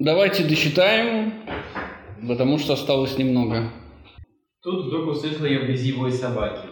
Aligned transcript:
Давайте 0.00 0.44
досчитаем, 0.44 1.34
потому 2.26 2.56
что 2.58 2.72
осталось 2.72 3.18
немного. 3.18 3.70
Тут 4.62 4.86
вдруг 4.86 5.08
услышал 5.08 5.44
я 5.44 5.60
вблизи 5.60 5.92
вой 5.92 6.10
собаки. 6.10 6.68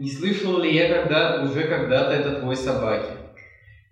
Не 0.00 0.10
слышал 0.10 0.58
ли 0.58 0.74
я 0.74 0.92
когда, 0.92 1.44
уже 1.44 1.62
когда-то 1.62 2.12
этот 2.12 2.42
вой 2.42 2.56
собаки? 2.56 3.12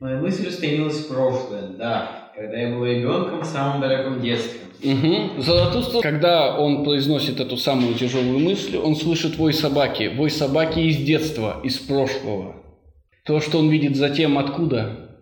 Моя 0.01 0.19
мысль 0.19 0.49
устремилась 0.49 1.05
в 1.05 1.09
прошлое, 1.09 1.69
да, 1.79 2.33
когда 2.35 2.57
я 2.57 2.77
был 2.77 2.85
ребенком 2.85 3.43
в 3.43 3.45
самом 3.45 3.81
далеком 3.81 4.21
детстве. 4.21 4.63
Угу. 4.83 5.41
Заратустра, 5.43 6.01
когда 6.01 6.59
он 6.59 6.83
произносит 6.83 7.39
эту 7.39 7.57
самую 7.57 7.95
тяжелую 7.95 8.41
мысль, 8.41 8.77
он 8.77 8.97
слышит 8.97 9.37
вой 9.37 9.53
собаки. 9.53 10.11
Вой 10.17 10.31
собаки 10.31 10.81
из 10.81 10.97
детства, 10.97 11.61
из 11.63 11.79
прошлого. 11.79 12.57
То, 13.25 13.41
что 13.41 13.61
он 13.61 13.71
видит 13.71 13.95
затем 13.95 14.37
откуда? 14.37 15.17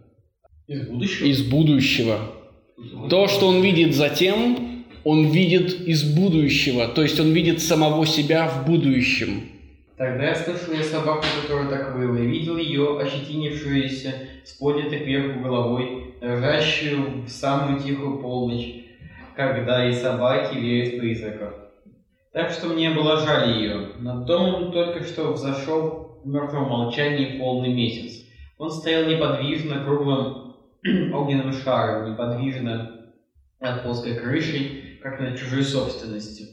Из 0.66 0.88
будущего? 0.88 1.26
Из 1.26 1.42
будущего. 1.42 2.18
То, 3.08 3.28
что 3.28 3.48
он 3.48 3.62
видит 3.62 3.94
затем, 3.94 4.84
он 5.04 5.26
видит 5.26 5.80
из 5.86 6.04
будущего. 6.04 6.88
То 6.88 7.02
есть 7.02 7.18
он 7.20 7.32
видит 7.32 7.60
самого 7.60 8.06
себя 8.06 8.48
в 8.48 8.66
будущем. 8.66 9.42
Тогда 9.96 10.30
я 10.30 10.34
слышал 10.34 10.72
я 10.74 10.82
собаку, 10.82 11.24
которая 11.42 11.68
так 11.68 11.94
выла, 11.94 12.16
и 12.16 12.26
видел 12.26 12.56
ее, 12.56 12.98
ощетинившуюся, 12.98 14.14
с 14.44 14.52
поднятой 14.54 15.00
кверху 15.00 15.40
головой, 15.40 16.14
дрожащую 16.20 17.22
в 17.24 17.28
самую 17.28 17.80
тихую 17.80 18.18
полночь, 18.18 18.84
когда 19.36 19.88
и 19.88 19.92
собаки 19.92 20.56
верят 20.56 20.94
в 20.94 20.98
призраков. 20.98 21.54
Так 22.32 22.50
что 22.50 22.68
мне 22.68 22.90
было 22.90 23.18
жаль 23.18 23.58
ее. 23.60 23.88
Над 23.98 24.24
домом 24.24 24.72
только 24.72 25.04
что 25.04 25.32
взошел 25.32 26.18
в 26.24 26.26
мертвом 26.26 26.68
молчании 26.68 27.38
полный 27.38 27.72
месяц. 27.72 28.24
Он 28.58 28.70
стоял 28.70 29.04
неподвижно, 29.08 29.84
круглым 29.84 30.41
огненным 31.12 31.52
шаром, 31.52 32.10
неподвижно 32.10 33.12
над 33.60 33.82
плоской 33.82 34.14
крышей, 34.14 34.98
как 35.00 35.20
над 35.20 35.38
чужой 35.38 35.62
собственностью. 35.62 36.48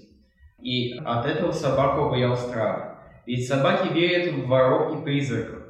И 0.61 0.97
от 0.97 1.25
этого 1.25 1.51
собаку 1.51 2.03
обаял 2.03 2.35
страх. 2.35 2.97
Ведь 3.25 3.47
собаки 3.47 3.93
верят 3.93 4.33
в 4.33 4.47
воров 4.47 4.99
и 4.99 5.03
призраков. 5.03 5.63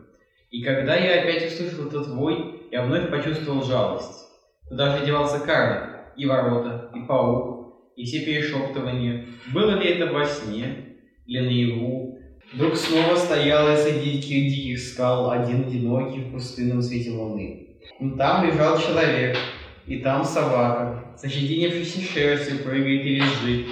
И 0.49 0.61
когда 0.63 0.95
я 0.95 1.21
опять 1.21 1.51
услышал 1.51 1.87
этот 1.87 2.07
вой, 2.07 2.67
я 2.71 2.83
вновь 2.83 3.09
почувствовал 3.09 3.63
жалость. 3.63 4.27
Туда 4.67 4.97
же 4.97 5.05
девался 5.05 5.39
карлик, 5.39 5.99
и 6.17 6.25
ворота, 6.25 6.91
и 6.95 7.01
паук, 7.01 7.75
и 7.95 8.03
все 8.03 8.25
перешептывания. 8.25 9.25
Было 9.53 9.71
ли 9.79 9.89
это 9.89 10.11
во 10.11 10.25
сне 10.25 10.97
или 11.25 11.39
наяву? 11.39 12.19
Вдруг 12.53 12.75
снова 12.75 13.15
стоял 13.15 13.75
среди 13.77 14.17
диких, 14.17 14.49
диких 14.49 14.79
скал 14.79 15.31
один 15.31 15.61
одинокий 15.61 16.21
в 16.21 16.31
пустынном 16.31 16.81
свете 16.81 17.11
луны. 17.11 17.68
Но 17.99 18.15
там 18.17 18.45
лежал 18.45 18.79
человек, 18.79 19.37
и 19.85 19.97
там 19.97 20.23
собака, 20.23 21.15
ощетинившейся 21.21 22.01
шерстью 22.01 22.63
прыгает 22.63 23.05
и 23.05 23.15
визжит. 23.15 23.67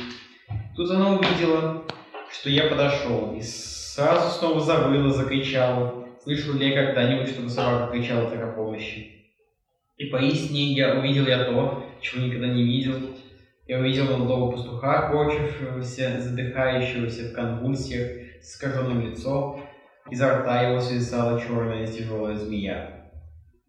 Тут 0.75 0.91
она 0.91 1.11
увидела, 1.11 1.83
что 2.31 2.49
я 2.49 2.65
подошел, 2.65 3.35
и 3.37 3.41
сразу 3.41 4.37
снова 4.37 4.59
завыла, 4.59 5.11
закричала. 5.11 6.07
Слышал 6.23 6.55
ли 6.55 6.69
я 6.69 6.85
когда-нибудь, 6.85 7.29
чтобы 7.29 7.49
собака 7.49 7.91
кричала 7.91 8.29
так 8.29 8.43
о 8.43 8.51
помощи? 8.51 9.17
И 9.97 10.05
поистине 10.05 10.73
я 10.73 10.99
увидел 10.99 11.25
я 11.25 11.45
то, 11.45 11.83
чего 12.01 12.25
никогда 12.25 12.47
не 12.47 12.63
видел. 12.63 12.95
Я 13.67 13.79
увидел 13.79 14.05
молодого 14.05 14.51
пастуха, 14.51 15.09
корчившегося, 15.09 16.21
задыхающегося 16.21 17.29
в 17.29 17.33
конвульсиях, 17.33 18.41
с 18.41 18.55
искаженным 18.55 19.09
лицом. 19.09 19.61
Изо 20.09 20.37
рта 20.37 20.69
его 20.69 20.79
свисала 20.79 21.41
черная 21.41 21.87
тяжелая 21.87 22.35
змея. 22.35 22.96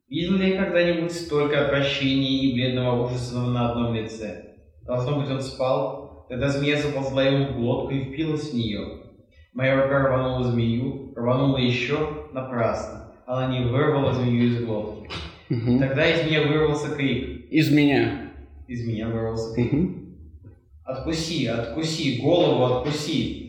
Видел 0.08 0.36
ли 0.36 0.50
я 0.50 0.64
когда-нибудь 0.64 1.12
столько 1.12 1.66
отвращения 1.66 2.44
и 2.44 2.54
бледного 2.54 3.04
ужаса 3.04 3.40
на 3.40 3.70
одном 3.70 3.94
лице? 3.94 4.54
Должно 4.82 5.20
быть, 5.20 5.30
он 5.30 5.42
спал. 5.42 6.26
Тогда 6.30 6.48
змея 6.48 6.80
заползла 6.80 7.24
ему 7.24 7.52
в 7.52 7.56
глотку 7.56 7.90
и 7.92 8.04
впилась 8.04 8.50
в 8.50 8.54
нее. 8.54 9.02
Моя 9.52 9.82
рука 9.82 9.98
рванула 9.98 10.44
змею, 10.44 11.12
рванула 11.14 11.58
еще 11.58 12.28
напрасно. 12.32 13.12
Она 13.26 13.52
не 13.52 13.66
вырвала 13.66 14.14
змею 14.14 14.44
из 14.44 14.64
глотки. 14.64 15.10
Угу. 15.50 15.78
Тогда 15.78 16.06
из 16.10 16.26
меня 16.26 16.46
вырвался 16.46 16.94
крик. 16.94 17.50
Из 17.50 17.70
меня. 17.70 18.32
Из 18.66 18.86
меня 18.86 19.08
вырвался 19.08 19.54
крик. 19.54 19.72
Угу. 19.72 19.94
Откуси, 20.84 21.46
откуси, 21.46 22.20
голову 22.22 22.64
откуси. 22.64 23.48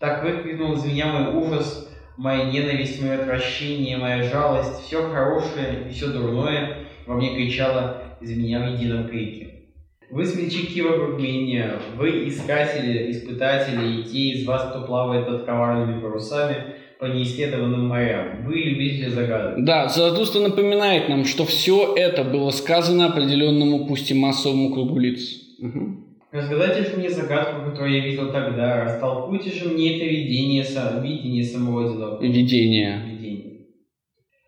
Так 0.00 0.24
выкрикнул 0.24 0.72
из 0.72 0.84
меня 0.84 1.06
мой 1.06 1.44
ужас, 1.44 1.88
моя 2.20 2.44
ненависть, 2.44 3.00
мое 3.00 3.18
отвращение, 3.18 3.96
моя 3.96 4.22
жалость, 4.22 4.84
все 4.84 5.08
хорошее 5.08 5.86
и 5.88 5.92
все 5.92 6.08
дурное 6.08 6.76
во 7.06 7.14
мне 7.14 7.34
кричало 7.34 8.02
из 8.20 8.36
меня 8.36 8.60
в 8.60 8.74
едином 8.74 9.08
крике. 9.08 9.48
Вы 10.10 10.26
смельчаки 10.26 10.82
вокруг 10.82 11.18
меня, 11.18 11.76
вы 11.96 12.28
искатели, 12.28 13.10
испытатели, 13.10 14.00
и 14.00 14.04
те 14.04 14.18
из 14.38 14.46
вас, 14.46 14.70
кто 14.70 14.82
плавает 14.82 15.26
под 15.26 15.44
коварными 15.44 16.00
парусами 16.00 16.56
по 16.98 17.06
неисследованным 17.06 17.88
морям. 17.88 18.44
Вы 18.44 18.56
любители 18.56 19.08
загадок. 19.08 19.64
Да, 19.64 19.88
Заратустра 19.88 20.40
напоминает 20.40 21.08
нам, 21.08 21.24
что 21.24 21.46
все 21.46 21.94
это 21.96 22.22
было 22.22 22.50
сказано 22.50 23.06
определенному, 23.06 23.86
пусть 23.86 24.10
и 24.10 24.14
массовому 24.14 24.74
кругу 24.74 24.98
лиц. 24.98 25.40
Угу. 25.58 25.99
Разгадайте 26.32 26.88
же 26.88 26.96
мне 26.96 27.10
загадку, 27.10 27.70
которую 27.70 27.92
я 27.92 28.04
видел 28.04 28.30
тогда. 28.30 28.84
Растолкуйте 28.84 29.50
же 29.50 29.70
мне 29.70 29.96
это 29.96 30.04
видение, 30.04 30.62
видение 31.02 31.42
самого 31.42 31.90
одинокого. 31.90 32.22
Видение. 32.22 33.02
Видение. 33.04 33.66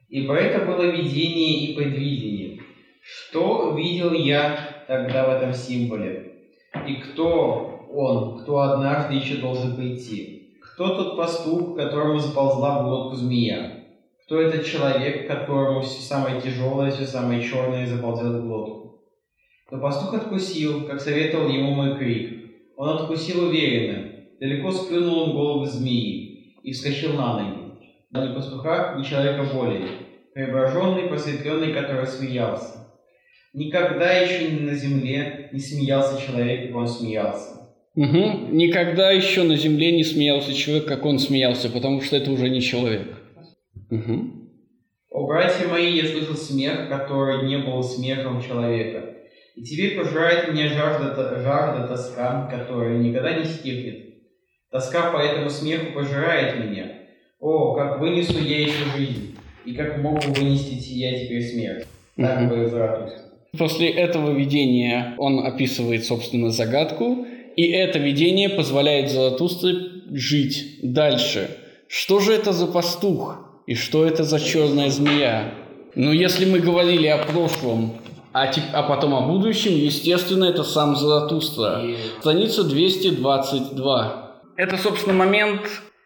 Ибо 0.09 0.35
это 0.35 0.65
было 0.65 0.83
видение 0.83 1.65
и 1.65 1.75
предвидение. 1.75 2.61
Что 3.03 3.75
видел 3.77 4.13
я 4.13 4.85
тогда 4.87 5.27
в 5.27 5.31
этом 5.31 5.53
символе? 5.53 6.35
И 6.87 6.95
кто 6.97 7.89
он, 7.91 8.39
кто 8.43 8.61
однажды 8.61 9.15
еще 9.15 9.37
должен 9.37 9.75
прийти? 9.75 10.59
Кто 10.63 10.95
тот 10.95 11.17
пастух, 11.17 11.77
которому 11.77 12.19
заползла 12.21 12.81
в 12.81 12.85
глотку 12.85 13.17
змея? 13.17 13.85
Кто 14.25 14.41
этот 14.41 14.65
человек, 14.65 15.27
которому 15.27 15.81
все 15.81 16.01
самое 16.01 16.41
тяжелое, 16.41 16.93
все 16.93 17.07
самое 17.07 17.43
черное 17.43 17.87
заползет 17.87 18.37
в 18.37 18.47
глотку? 18.47 18.92
Но 19.73 19.81
пастух 19.81 20.13
откусил, 20.13 20.87
как 20.87 21.01
советовал 21.01 21.49
ему 21.49 21.71
мой 21.71 21.97
крик. 21.97 22.53
Он 22.77 22.91
откусил 22.91 23.49
уверенно. 23.49 24.13
Далеко 24.39 24.71
сплюнул 24.71 25.21
он 25.21 25.33
голову 25.33 25.65
змеи 25.65 26.59
и 26.63 26.73
вскочил 26.73 27.15
на 27.15 27.39
ноги. 27.39 27.59
Ни 28.11 28.35
пастуха, 28.35 28.97
ни 28.99 29.03
человека 29.03 29.45
более. 29.55 29.89
Преображенный, 30.35 31.09
просветленный, 31.09 31.73
который 31.73 32.07
смеялся. 32.07 32.87
Никогда 33.55 34.13
еще 34.13 34.51
на 34.61 34.75
земле 34.75 35.49
не 35.53 35.59
смеялся 35.59 36.21
человек, 36.21 36.67
как 36.67 36.77
он 36.77 36.87
смеялся. 36.87 37.73
Угу. 37.95 38.51
Никогда 38.51 39.11
еще 39.11 39.43
на 39.43 39.57
земле 39.57 39.93
не 39.93 40.05
смеялся 40.05 40.53
человек, 40.53 40.87
как 40.87 41.07
он 41.07 41.19
смеялся, 41.19 41.71
потому 41.71 42.03
что 42.03 42.17
это 42.17 42.31
уже 42.31 42.51
не 42.51 42.61
человек. 42.61 43.09
Угу. 43.91 44.33
О, 45.13 45.27
братья 45.27 45.67
мои, 45.67 45.97
я 45.97 46.07
слышал 46.07 46.35
смех, 46.35 46.91
который 46.91 47.49
не 47.49 47.57
был 47.57 47.83
смехом 47.83 48.43
человека. 48.43 49.12
И 49.55 49.63
теперь 49.63 49.99
пожирает 49.99 50.53
меня 50.53 50.69
жажда, 50.69 51.15
жажда 51.43 51.87
тоска, 51.87 52.49
которая 52.51 52.99
никогда 52.99 53.39
не 53.39 53.45
стихнет. 53.45 54.15
Тоска 54.71 55.13
по 55.13 55.19
этому 55.19 55.51
смеху 55.51 55.93
пожирает 55.93 56.59
меня. 56.59 56.87
О, 57.39 57.75
как 57.75 58.01
вынесу 58.01 58.39
я 58.39 58.63
еще 58.63 58.85
жизнь, 58.97 59.37
и 59.67 59.75
как 59.75 59.99
могу 59.99 60.21
вынести 60.33 60.75
я 60.95 61.19
теперь 61.19 61.43
смерть. 61.43 61.87
Так 62.17 62.49
говорил 62.49 62.71
Заратустра. 62.71 63.19
После 63.59 63.91
этого 63.91 64.31
видения 64.31 65.15
он 65.19 65.45
описывает, 65.45 66.07
собственно, 66.07 66.51
загадку, 66.51 67.27
и 67.57 67.71
это 67.71 67.99
видение 67.99 68.49
позволяет 68.49 69.11
Заратустре 69.11 69.75
жить 70.11 70.79
дальше. 70.83 71.51
Что 71.87 72.21
же 72.21 72.33
это 72.33 72.53
за 72.53 72.67
пастух? 72.67 73.63
И 73.67 73.75
что 73.75 74.07
это 74.07 74.25
за 74.25 74.41
черная 74.41 74.89
змея? 74.89 75.53
Ну, 75.95 76.13
если 76.13 76.47
мы 76.47 76.61
говорили 76.61 77.07
о 77.07 77.19
прошлом, 77.19 77.93
а, 78.33 78.47
тип- 78.47 78.73
а 78.73 78.83
потом 78.83 79.15
о 79.15 79.21
будущем, 79.23 79.73
естественно, 79.73 80.45
это 80.45 80.65
сам 80.65 80.97
Заратустра. 80.97 81.83
Страница 82.21 82.65
222. 82.65 84.33
Это, 84.57 84.77
собственно, 84.77 85.15
момент, 85.15 85.61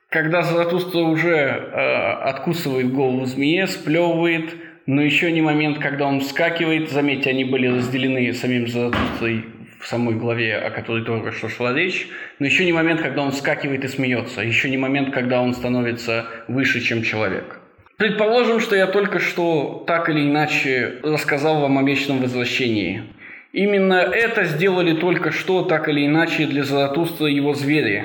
когда 0.08 0.42
Заратустра 0.42 1.00
уже 1.00 1.30
э, 1.30 2.12
откусывает 2.28 2.92
голову 2.92 3.26
змеи, 3.26 3.64
сплевывает, 3.66 4.54
но 4.86 5.02
еще 5.02 5.32
не 5.32 5.42
момент, 5.42 5.78
когда 5.78 6.06
он 6.06 6.20
вскакивает. 6.20 6.90
Заметьте, 6.90 7.30
они 7.30 7.44
были 7.44 7.66
разделены 7.66 8.32
самим 8.32 8.68
Заратустрой 8.68 9.44
в 9.80 9.86
самой 9.86 10.14
главе, 10.14 10.56
о 10.56 10.70
которой 10.70 11.04
только 11.04 11.32
что 11.32 11.48
шла 11.48 11.72
речь. 11.72 12.08
Но 12.38 12.46
еще 12.46 12.64
не 12.64 12.72
момент, 12.72 13.02
когда 13.02 13.22
он 13.22 13.32
вскакивает 13.32 13.84
и 13.84 13.88
смеется. 13.88 14.42
Еще 14.42 14.70
не 14.70 14.78
момент, 14.78 15.12
когда 15.12 15.40
он 15.40 15.54
становится 15.54 16.26
выше, 16.48 16.80
чем 16.80 17.02
человек. 17.02 17.60
Предположим, 17.98 18.60
что 18.60 18.76
я 18.76 18.86
только 18.86 19.18
что 19.20 19.84
так 19.86 20.10
или 20.10 20.28
иначе 20.28 21.00
рассказал 21.02 21.60
вам 21.60 21.78
о 21.78 21.82
вечном 21.82 22.20
возвращении. 22.20 23.04
Именно 23.52 23.94
это 23.94 24.44
сделали 24.44 25.00
только 25.00 25.30
что 25.30 25.64
так 25.64 25.88
или 25.88 26.06
иначе 26.06 26.46
для 26.46 26.62
Заратустра 26.62 27.26
его 27.26 27.54
звери. 27.54 28.04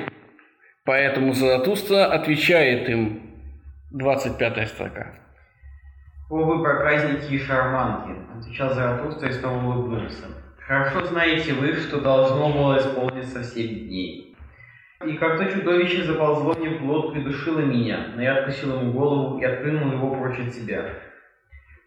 Поэтому 0.84 1.34
Заратустра 1.34 2.06
отвечает 2.06 2.88
им. 2.88 3.20
25 3.90 4.68
строка. 4.68 5.14
«О, 6.30 6.36
вы 6.36 6.62
проказники 6.62 7.34
и 7.34 7.38
шарманки!»— 7.38 8.18
отвечал 8.38 8.72
Заратустра 8.72 9.28
и 9.28 9.32
снова 9.32 9.62
улыбнулся. 9.62 10.24
«Хорошо 10.66 11.04
знаете 11.04 11.52
вы, 11.52 11.74
что 11.74 12.00
должно 12.00 12.50
было 12.50 12.78
исполниться 12.78 13.40
в 13.40 13.44
семь 13.44 13.88
дней. 13.88 14.31
И 15.04 15.14
как-то 15.14 15.46
чудовище 15.46 16.04
заползло 16.04 16.54
мне 16.54 16.70
в 16.70 16.82
глотку 16.82 17.18
и 17.18 17.22
душило 17.22 17.60
меня, 17.60 18.12
но 18.14 18.22
я 18.22 18.36
откусил 18.36 18.78
ему 18.78 18.92
голову 18.92 19.40
и 19.40 19.44
откинул 19.44 19.90
его 19.90 20.14
прочь 20.14 20.38
от 20.38 20.54
себя. 20.54 20.94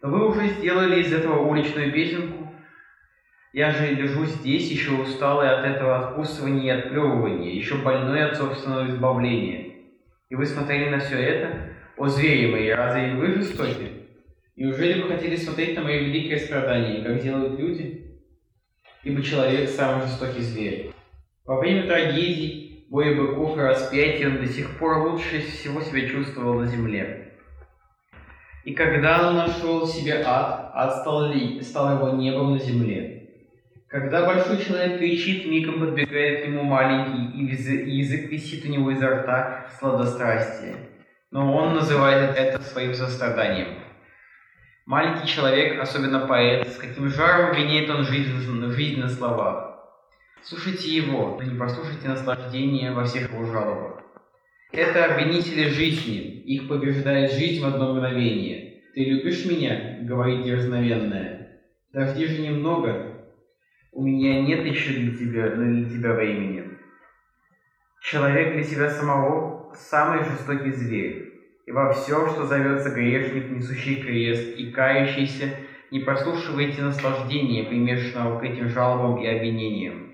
Но 0.02 0.10
вы 0.10 0.28
уже 0.28 0.48
сделали 0.48 1.00
из 1.00 1.12
этого 1.12 1.40
уличную 1.40 1.92
песенку. 1.92 2.52
Я 3.52 3.70
же 3.70 3.86
лежу 3.86 4.26
здесь, 4.26 4.70
еще 4.70 4.92
усталый 4.92 5.48
от 5.48 5.64
этого 5.64 5.98
откусывания 5.98 6.74
и 6.74 6.78
отплевывания, 6.78 7.54
еще 7.54 7.76
больной 7.76 8.22
от 8.24 8.36
собственного 8.36 8.86
избавления. 8.88 9.72
И 10.28 10.34
вы 10.34 10.44
смотрели 10.44 10.90
на 10.90 10.98
все 10.98 11.16
это? 11.16 11.70
О, 11.96 12.08
звери 12.08 12.50
мои, 12.50 12.68
разве 12.68 13.14
вы 13.14 13.32
жестоки? 13.32 13.92
Неужели 14.56 15.00
вы 15.00 15.08
хотели 15.08 15.36
смотреть 15.36 15.76
на 15.76 15.84
мои 15.84 16.04
великие 16.04 16.38
страдания, 16.38 17.02
как 17.02 17.22
делают 17.22 17.58
люди? 17.58 18.18
Ибо 19.04 19.22
человек 19.22 19.70
самый 19.70 20.06
жестокий 20.06 20.40
зверь. 20.40 20.90
Во 21.46 21.58
время 21.60 21.86
трагедий, 21.86 22.65
боя 22.88 23.14
быков 23.14 23.56
и 23.56 23.60
распятия 23.60 24.28
он 24.28 24.38
до 24.38 24.46
сих 24.46 24.78
пор 24.78 24.98
лучше 24.98 25.40
всего 25.40 25.80
себя 25.80 26.08
чувствовал 26.08 26.54
на 26.54 26.66
земле. 26.66 27.32
И 28.64 28.74
когда 28.74 29.28
он 29.28 29.36
нашел 29.36 29.86
себе 29.86 30.22
ад, 30.24 30.70
ад 30.74 30.96
стал, 30.96 31.30
ли, 31.30 31.60
стал 31.62 31.98
его 31.98 32.16
небом 32.16 32.52
на 32.52 32.58
земле. 32.58 33.16
Когда 33.88 34.26
большой 34.26 34.58
человек 34.58 34.98
кричит, 34.98 35.46
мигом 35.46 35.78
подбегает 35.78 36.42
к 36.42 36.48
нему 36.48 36.64
маленький, 36.64 37.38
и 37.38 37.44
язык 37.44 38.30
висит 38.30 38.64
у 38.64 38.68
него 38.68 38.90
изо 38.90 39.08
рта 39.08 39.68
сладострастие. 39.78 40.74
Но 41.30 41.56
он 41.56 41.74
называет 41.74 42.36
это 42.36 42.60
своим 42.62 42.94
состраданием. 42.94 43.78
Маленький 44.86 45.28
человек, 45.28 45.80
особенно 45.80 46.26
поэт, 46.26 46.68
с 46.68 46.76
каким 46.76 47.08
жаром 47.08 47.54
винит 47.54 47.88
он 47.88 48.04
жизнь, 48.04 48.32
жизнь 48.72 49.00
на 49.00 49.08
словах. 49.08 49.65
Слушайте 50.48 50.94
его, 50.94 51.36
но 51.36 51.42
не 51.42 51.58
послушайте 51.58 52.06
наслаждения 52.06 52.92
во 52.92 53.02
всех 53.04 53.32
его 53.32 53.46
жалобах. 53.46 54.04
Это 54.70 55.06
обвинители 55.06 55.68
жизни, 55.70 56.20
их 56.20 56.68
побеждает 56.68 57.32
жизнь 57.32 57.60
в 57.60 57.66
одно 57.66 57.92
мгновение. 57.92 58.82
«Ты 58.94 59.06
любишь 59.06 59.44
меня?»— 59.44 59.98
говорит 60.02 60.44
дерзновенная. 60.44 61.62
«Дожди 61.92 62.26
же 62.26 62.42
немного, 62.42 63.26
у 63.90 64.04
меня 64.04 64.40
нет 64.40 64.64
еще 64.64 64.92
для 64.92 65.16
тебя, 65.16 65.48
для 65.48 65.90
тебя 65.90 66.12
времени. 66.12 66.78
Человек 68.00 68.54
для 68.54 68.62
себя 68.62 68.90
самого 68.90 69.74
самый 69.74 70.22
жестокий 70.22 70.70
зверь, 70.70 71.32
и 71.66 71.72
во 71.72 71.92
все, 71.92 72.24
что 72.28 72.46
зовется 72.46 72.90
грешник, 72.90 73.50
несущий 73.50 73.96
крест 73.96 74.56
и 74.56 74.70
кающийся, 74.70 75.56
не 75.90 75.98
прослушивайте 75.98 76.82
наслаждения, 76.82 77.64
примешанного 77.64 78.38
к 78.38 78.44
этим 78.44 78.68
жалобам 78.68 79.20
и 79.20 79.26
обвинениям. 79.26 80.05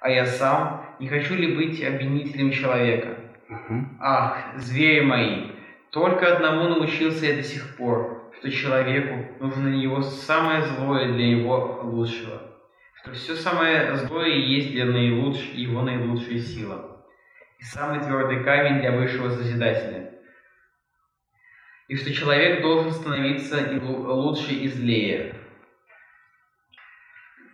А 0.00 0.10
я 0.10 0.26
сам 0.26 0.96
не 0.98 1.08
хочу 1.08 1.34
ли 1.34 1.54
быть 1.54 1.82
обвинителем 1.82 2.50
человека? 2.50 3.16
Uh-huh. 3.48 3.84
Ах, 4.00 4.38
звери 4.56 5.00
мои, 5.00 5.50
только 5.90 6.34
одному 6.34 6.68
научился 6.68 7.26
я 7.26 7.36
до 7.36 7.42
сих 7.42 7.76
пор, 7.76 8.32
что 8.38 8.50
человеку 8.50 9.44
нужно 9.44 9.68
его 9.68 10.00
самое 10.02 10.62
злое 10.62 11.12
для 11.12 11.30
его 11.30 11.80
лучшего 11.82 12.50
что 13.02 13.12
все 13.12 13.34
самое 13.34 13.96
злое 13.96 14.28
есть 14.28 14.72
для 14.72 14.84
наилучш... 14.84 15.40
его 15.54 15.82
наилучшая 15.82 16.38
сила, 16.38 17.04
и 17.58 17.64
самый 17.64 18.00
твердый 18.00 18.44
камень 18.44 18.80
для 18.80 18.92
высшего 18.92 19.30
Созидателя, 19.30 20.12
и 21.88 21.96
что 21.96 22.12
человек 22.12 22.62
должен 22.62 22.92
становиться 22.92 23.80
лучше 23.82 24.52
и 24.52 24.68
злее. 24.68 25.34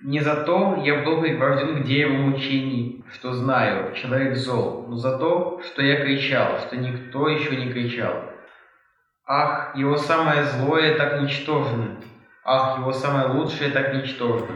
Не 0.02 0.20
за 0.20 0.36
то 0.44 0.82
я 0.84 1.02
был 1.02 1.22
пригвожден 1.22 1.82
к 1.82 1.86
дереву 1.86 2.16
мучений, 2.16 3.04
что 3.12 3.32
знаю, 3.32 3.94
человек 3.94 4.36
зол, 4.36 4.86
но 4.88 4.96
за 4.96 5.18
то, 5.18 5.62
что 5.64 5.82
я 5.82 6.04
кричал, 6.04 6.58
что 6.58 6.76
никто 6.76 7.28
еще 7.28 7.56
не 7.56 7.72
кричал. 7.72 8.24
Ах, 9.26 9.74
его 9.74 9.96
самое 9.96 10.44
злое 10.44 10.96
так 10.96 11.22
ничтожно, 11.22 12.00
ах, 12.44 12.78
его 12.78 12.92
самое 12.92 13.28
лучшее 13.28 13.70
так 13.70 13.94
ничтожно. 13.94 14.54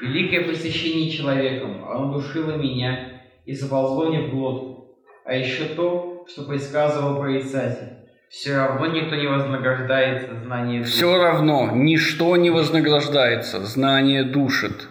Великое 0.00 0.48
посещение 0.48 1.10
человеком, 1.10 1.84
оно 1.84 2.12
душило 2.12 2.56
меня 2.56 3.20
и 3.44 3.54
заползло 3.54 4.08
мне 4.08 4.22
в 4.22 4.30
глотку. 4.30 4.96
А 5.24 5.34
еще 5.34 5.66
то, 5.66 6.24
что 6.28 6.44
предсказывал 6.44 7.20
прорицатель. 7.20 8.03
Все 8.34 8.56
равно 8.56 8.86
никто 8.86 9.14
не 9.14 9.28
вознаграждается 9.28 10.34
знание 10.42 10.80
души. 10.80 10.92
Все 10.92 11.22
равно 11.22 11.70
ничто 11.72 12.36
не 12.36 12.50
вознаграждается, 12.50 13.64
знание 13.64 14.24
душит. 14.24 14.88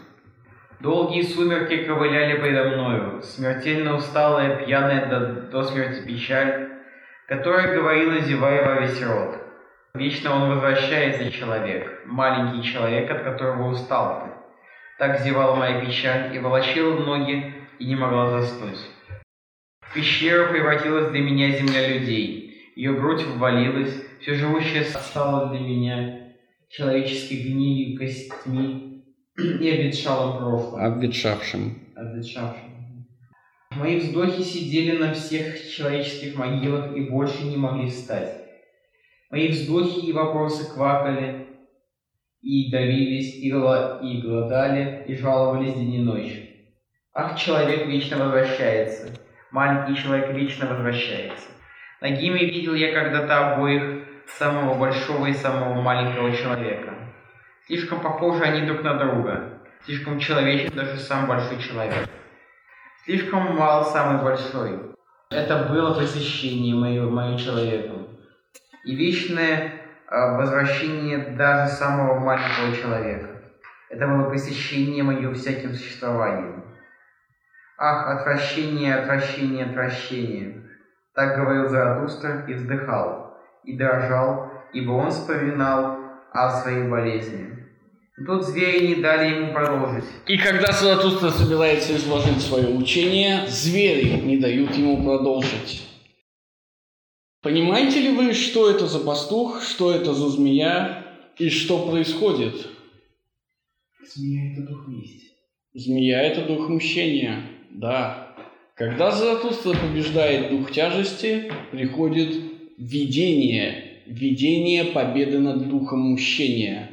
Долгие 0.79 1.23
сумерки 1.23 1.83
ковыляли 1.83 2.39
предо 2.39 2.69
мною, 2.69 3.21
смертельно 3.21 3.97
усталая, 3.97 4.63
пьяная 4.63 5.07
до, 5.07 5.41
до 5.51 5.63
смерти 5.63 6.07
печаль, 6.07 6.69
которая 7.27 7.75
говорила, 7.75 8.19
зевая 8.19 8.63
во 8.65 8.81
весь 8.81 9.03
рот. 9.03 9.35
Вечно 9.93 10.33
он 10.33 10.49
возвращается, 10.49 11.29
человек, 11.29 12.03
маленький 12.05 12.63
человек, 12.63 13.11
от 13.11 13.23
которого 13.23 13.71
устал 13.71 14.23
ты. 14.23 14.31
Так 14.99 15.19
зевала 15.19 15.55
моя 15.55 15.81
печаль 15.81 16.33
и 16.33 16.39
волочила 16.39 16.97
ноги, 16.97 17.53
и 17.77 17.85
не 17.87 17.97
могла 17.97 18.39
заснуть. 18.39 18.79
В 19.81 19.93
пещеру 19.93 20.49
превратилась 20.49 21.11
для 21.11 21.19
меня 21.19 21.49
земля 21.51 21.89
людей. 21.89 22.42
Ее 22.75 22.93
грудь 22.93 23.23
ввалилась, 23.23 23.93
все 24.19 24.33
живущее 24.33 24.83
стало 24.83 25.49
для 25.49 25.59
меня 25.59 26.33
человеческой 26.69 27.35
гнилью, 27.35 27.97
костьми 27.97 29.03
и 29.37 29.69
обветшалым 29.69 30.37
прошлым. 30.37 30.83
Обветшавшим. 30.83 31.77
Обветшавшим. 31.95 32.73
Мои 33.75 33.99
вздохи 33.99 34.41
сидели 34.41 34.97
на 34.97 35.13
всех 35.13 35.69
человеческих 35.69 36.35
могилах 36.35 36.95
и 36.95 37.09
больше 37.09 37.43
не 37.43 37.57
могли 37.57 37.89
встать. 37.89 38.43
Мои 39.29 39.47
вздохи 39.47 40.05
и 40.05 40.13
вопросы 40.13 40.71
квакали, 40.71 41.47
и 42.41 42.69
давились, 42.71 43.35
и, 43.35 43.47
и 43.47 43.51
голодали, 44.21 45.05
и 45.07 45.15
жаловались 45.15 45.73
день 45.73 45.95
и 45.95 45.99
ночь. 45.99 46.39
Ах, 47.13 47.39
человек 47.39 47.87
вечно 47.87 48.17
возвращается, 48.17 49.09
маленький 49.51 50.01
человек 50.01 50.35
вечно 50.35 50.67
возвращается. 50.67 51.47
Нагими 52.03 52.39
видел 52.39 52.73
я 52.73 52.91
когда-то 52.91 53.53
обоих, 53.53 54.03
самого 54.27 54.77
большого 54.77 55.27
и 55.27 55.33
самого 55.33 55.81
маленького 55.81 56.35
человека. 56.35 56.95
Слишком 57.65 58.01
похожи 58.01 58.43
они 58.43 58.67
друг 58.67 58.83
на 58.83 58.95
друга, 58.95 59.61
слишком 59.85 60.19
человечен 60.19 60.75
даже 60.75 60.97
сам 60.97 61.27
большой 61.27 61.59
человек. 61.59 62.09
Слишком 63.05 63.55
мал 63.55 63.85
самый 63.85 64.21
большой. 64.21 64.93
Это 65.29 65.69
было 65.69 65.93
посещение 65.93 66.75
моим, 66.75 67.09
моим 67.15 67.37
человеком. 67.37 68.09
И 68.83 68.93
вечное 68.97 69.71
возвращение 70.09 71.19
даже 71.37 71.71
самого 71.71 72.19
маленького 72.19 72.75
человека. 72.75 73.43
Это 73.87 74.07
было 74.07 74.29
посещение 74.29 75.03
мое 75.03 75.33
всяким 75.33 75.73
существованием. 75.73 76.65
Ах, 77.77 78.19
отвращение, 78.19 78.93
отвращение, 78.93 79.67
отвращение. 79.67 80.63
Так 81.15 81.37
говорил 81.37 81.69
Заратустра 81.69 82.45
и 82.47 82.53
вздыхал, 82.53 83.37
и 83.63 83.77
дрожал, 83.77 84.51
ибо 84.73 84.91
он 84.93 85.11
вспоминал 85.11 85.97
о 86.31 86.61
своей 86.61 86.89
болезни. 86.89 87.49
тут 88.25 88.43
звери 88.43 88.87
не 88.87 88.95
дали 88.95 89.35
ему 89.35 89.53
продолжить. 89.53 90.05
И 90.25 90.37
когда 90.37 90.71
Заратустра 90.71 91.29
собирается 91.29 91.95
изложить 91.95 92.41
свое 92.41 92.75
учение, 92.75 93.45
звери 93.47 94.21
не 94.21 94.37
дают 94.37 94.71
ему 94.73 95.03
продолжить. 95.03 95.87
Понимаете 97.43 97.99
ли 97.99 98.15
вы, 98.15 98.33
что 98.33 98.71
это 98.71 98.87
за 98.87 98.99
пастух, 98.99 99.61
что 99.61 99.91
это 99.91 100.13
за 100.13 100.29
змея 100.29 101.05
и 101.37 101.49
что 101.49 101.87
происходит? 101.89 102.69
Змея– 104.15 104.53
это 104.53 104.67
дух 104.67 104.87
мести. 104.87 105.27
Змея– 105.73 106.21
это 106.23 106.45
дух 106.45 106.69
мщения, 106.69 107.43
да. 107.71 108.22
Когда 108.89 109.11
Заратустра 109.11 109.73
побеждает 109.73 110.49
дух 110.49 110.71
тяжести, 110.71 111.51
приходит 111.71 112.35
видение, 112.77 114.01
видение 114.07 114.85
победы 114.85 115.39
над 115.39 115.69
духом 115.69 116.13
мщения. 116.13 116.89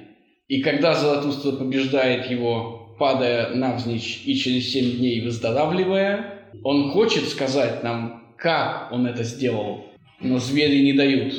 И 0.46 0.62
когда 0.62 0.94
Заратустра 0.94 1.52
побеждает 1.52 2.30
его, 2.30 2.94
падая 2.98 3.54
навзничь 3.54 4.22
и 4.24 4.36
через 4.36 4.70
семь 4.70 4.98
дней 4.98 5.20
выздоравливая, 5.22 6.44
он 6.62 6.90
хочет 6.90 7.24
сказать 7.28 7.82
нам, 7.82 8.34
как 8.36 8.92
он 8.92 9.06
это 9.06 9.24
сделал– 9.24 9.86
но 10.20 10.38
звери 10.38 10.84
не 10.84 10.92
дают. 10.92 11.34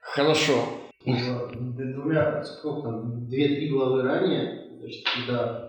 Хорошо. 0.00 0.64
Двумя, 1.04 2.42
сколько 2.42 2.82
там, 2.82 3.28
две-три 3.28 3.68
главы 3.68 4.02
ранее, 4.02 4.64
значит, 4.80 5.04
когда 5.04 5.65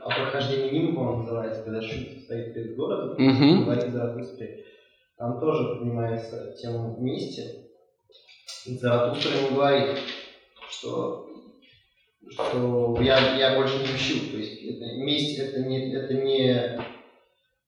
о 0.00 0.08
прохождении 0.08 0.70
мимо, 0.70 0.94
по-моему, 0.94 1.22
называется, 1.22 1.62
когда 1.62 1.82
Шут 1.82 2.22
стоит 2.24 2.54
перед 2.54 2.76
городом, 2.76 3.12
угу. 3.12 3.64
говорит 3.64 3.84
за 3.84 3.90
Заратустре, 3.90 4.64
там 5.16 5.40
тоже 5.40 5.74
поднимается 5.74 6.54
тема 6.60 6.94
вместе. 6.94 7.66
Заратустра 8.64 9.36
ему 9.38 9.56
говорит, 9.56 9.98
что, 10.70 11.26
что 12.30 12.98
я, 13.00 13.36
я 13.36 13.56
больше 13.56 13.78
не 13.78 13.96
ищу. 13.96 14.30
То 14.30 14.36
есть 14.36 14.62
это, 14.62 14.96
месть 14.96 15.38
это 15.38 15.60
не, 15.60 15.92
это 15.92 16.14
не, 16.14 16.80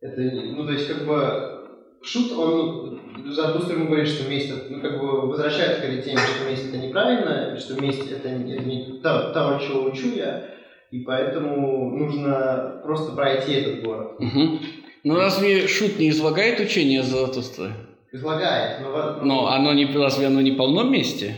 это, 0.01 0.21
ну 0.21 0.67
то 0.67 0.73
есть 0.73 0.89
как 0.89 1.07
бы 1.07 1.61
Шут, 2.03 2.33
он 2.33 3.01
Заратустра 3.27 3.75
ему 3.75 3.87
говорит, 3.87 4.09
что 4.09 4.29
месть, 4.29 4.51
ну 4.71 4.81
как 4.81 4.99
бы 4.99 5.27
возвращается 5.29 5.83
к 5.83 5.85
этой 5.85 6.03
теме, 6.03 6.19
что 6.19 6.49
месть 6.49 6.69
это 6.69 6.79
неправильно, 6.79 7.57
что 7.57 7.81
месть 7.81 8.11
это 8.11 8.31
не, 8.31 8.57
не 8.59 9.01
то, 9.01 9.33
того, 9.33 9.59
чего 9.59 9.85
учу 9.85 10.15
я, 10.15 10.49
и 10.91 11.01
поэтому 11.01 11.97
нужно 11.97 12.81
просто 12.83 13.13
пройти 13.13 13.53
этот 13.53 13.85
город. 13.85 14.17
Угу. 14.19 14.59
Ну 15.05 15.15
разве 15.15 15.67
Шут 15.67 15.99
не 15.99 16.11
излагает 16.11 16.61
учение 16.61 17.03
Заратустры? 17.03 17.73
Излагает, 18.13 18.81
но... 18.81 19.25
Но 19.25 19.47
оно 19.49 19.73
не, 19.73 19.87
разве 19.87 20.27
оно 20.27 20.41
не 20.41 20.53
полно 20.53 20.83
месте? 20.83 21.37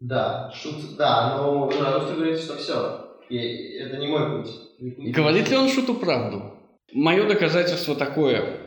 Да, 0.00 0.52
Шут, 0.54 0.96
да, 0.96 1.38
но 1.38 1.70
Заратустра 1.70 2.16
говорит, 2.16 2.38
что 2.38 2.56
все, 2.56 3.08
это 3.30 3.96
не 3.98 4.08
мой 4.08 4.42
путь. 4.42 4.50
Не. 4.78 5.10
Говорит 5.10 5.50
ли 5.50 5.56
он 5.56 5.68
Шуту 5.68 5.94
правду? 5.94 6.54
Мое 6.92 7.26
доказательство 7.26 7.94
такое. 7.94 8.60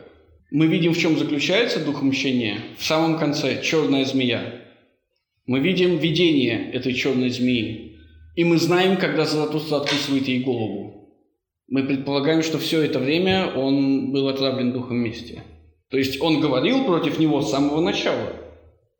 Мы 0.50 0.66
видим, 0.66 0.92
в 0.92 0.98
чем 0.98 1.18
заключается 1.18 1.84
дух 1.84 2.02
мщения. 2.02 2.58
В 2.78 2.84
самом 2.84 3.18
конце 3.18 3.62
черная 3.62 4.04
змея. 4.04 4.60
Мы 5.46 5.60
видим 5.60 5.96
видение 5.96 6.70
этой 6.72 6.92
черной 6.92 7.30
змеи. 7.30 7.91
И 8.34 8.44
мы 8.44 8.58
знаем, 8.58 8.96
когда 8.96 9.24
Заратустра 9.24 9.76
откусывает 9.76 10.26
ей 10.26 10.42
голову. 10.42 11.10
Мы 11.68 11.84
предполагаем, 11.84 12.42
что 12.42 12.58
все 12.58 12.82
это 12.82 12.98
время 12.98 13.52
он 13.54 14.12
был 14.12 14.28
отравлен 14.28 14.72
духом 14.72 14.96
мести. 14.98 15.42
То 15.90 15.98
есть 15.98 16.20
он 16.20 16.40
говорил 16.40 16.84
против 16.84 17.18
него 17.18 17.42
с 17.42 17.50
самого 17.50 17.80
начала. 17.80 18.32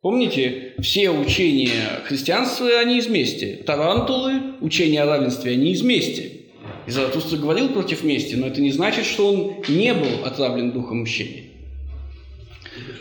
Помните, 0.03 0.75
все 0.81 1.11
учения 1.11 2.01
христианства, 2.05 2.69
они 2.81 2.99
из 2.99 3.09
мести. 3.09 3.63
Тарантулы, 3.65 4.57
учения 4.61 5.03
о 5.03 5.07
равенстве, 5.07 5.53
они 5.53 5.73
из 5.73 5.83
мести. 5.83 6.43
И 6.87 6.91
Заратустра 6.91 7.39
говорил 7.39 7.69
против 7.69 8.03
мести, 8.03 8.35
но 8.35 8.49
это 8.49 8.61
не 8.61 8.73
значит, 8.73 9.07
что 9.07 9.33
он 9.33 9.65
не 9.69 9.95
был 9.95 10.25
отравлен 10.25 10.73
духом 10.73 11.03
мщения. 11.03 11.45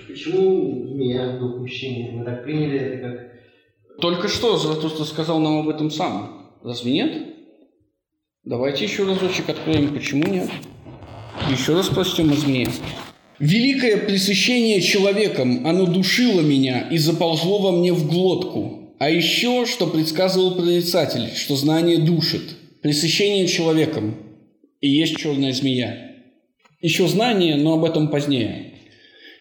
Почему 0.08 0.88
змея 0.88 1.40
дух 1.40 1.60
мщения? 1.62 2.12
Мы 2.12 2.24
так 2.24 2.44
приняли 2.44 2.80
это 2.80 2.98
как... 2.98 3.32
Только 4.00 4.28
что 4.28 4.58
Заратустра 4.58 5.04
сказал 5.04 5.40
нам 5.40 5.60
об 5.60 5.70
этом 5.70 5.92
сам. 5.92 6.58
Разве 6.64 6.92
нет? 6.92 7.36
Давайте 8.44 8.86
еще 8.86 9.06
разочек 9.06 9.50
откроем, 9.50 9.94
почему 9.94 10.24
нет. 10.24 10.50
Еще 11.50 11.76
раз 11.76 11.90
прочтем 11.90 12.32
о 12.32 12.36
змее. 12.36 12.70
Великое 13.40 13.98
пресыщение 13.98 14.82
человеком, 14.82 15.66
оно 15.66 15.86
душило 15.86 16.42
меня 16.42 16.88
и 16.90 16.98
заползло 16.98 17.60
во 17.60 17.72
мне 17.72 17.92
в 17.94 18.08
глотку. 18.08 18.96
А 19.00 19.10
еще, 19.10 19.66
что 19.66 19.88
предсказывал 19.88 20.56
прорицатель, 20.56 21.36
что 21.36 21.56
знание 21.56 21.98
душит. 21.98 22.44
Пресыщение 22.82 23.48
человеком 23.48 24.16
и 24.80 24.90
есть 24.90 25.18
черная 25.18 25.54
змея. 25.54 26.12
Еще 26.82 27.08
знание, 27.08 27.56
но 27.56 27.74
об 27.74 27.86
этом 27.86 28.10
позднее. 28.10 28.74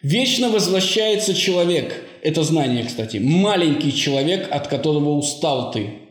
Вечно 0.03 0.49
возвращается 0.49 1.33
человек. 1.33 2.03
Это 2.21 2.43
знание, 2.43 2.85
кстати. 2.85 3.17
Маленький 3.17 3.93
человек, 3.93 4.47
от 4.51 4.67
которого 4.67 5.09
устал 5.17 5.71
ты. 5.71 6.01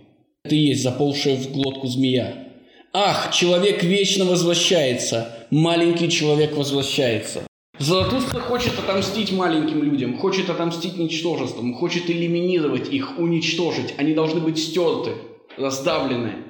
Ты 0.42 0.56
есть 0.56 0.82
заползшая 0.82 1.36
в 1.36 1.52
глотку 1.52 1.86
змея. 1.86 2.48
Ах, 2.92 3.32
человек 3.32 3.84
вечно 3.84 4.24
возвращается. 4.24 5.46
Маленький 5.50 6.10
человек 6.10 6.56
возвращается. 6.56 7.46
Заратустра 7.78 8.40
хочет 8.40 8.78
отомстить 8.78 9.32
маленьким 9.32 9.82
людям, 9.82 10.18
хочет 10.18 10.50
отомстить 10.50 10.98
ничтожествам, 10.98 11.74
хочет 11.74 12.10
элиминировать 12.10 12.92
их, 12.92 13.18
уничтожить. 13.18 13.94
Они 13.96 14.12
должны 14.12 14.40
быть 14.40 14.58
стерты, 14.58 15.12
раздавлены. 15.56 16.44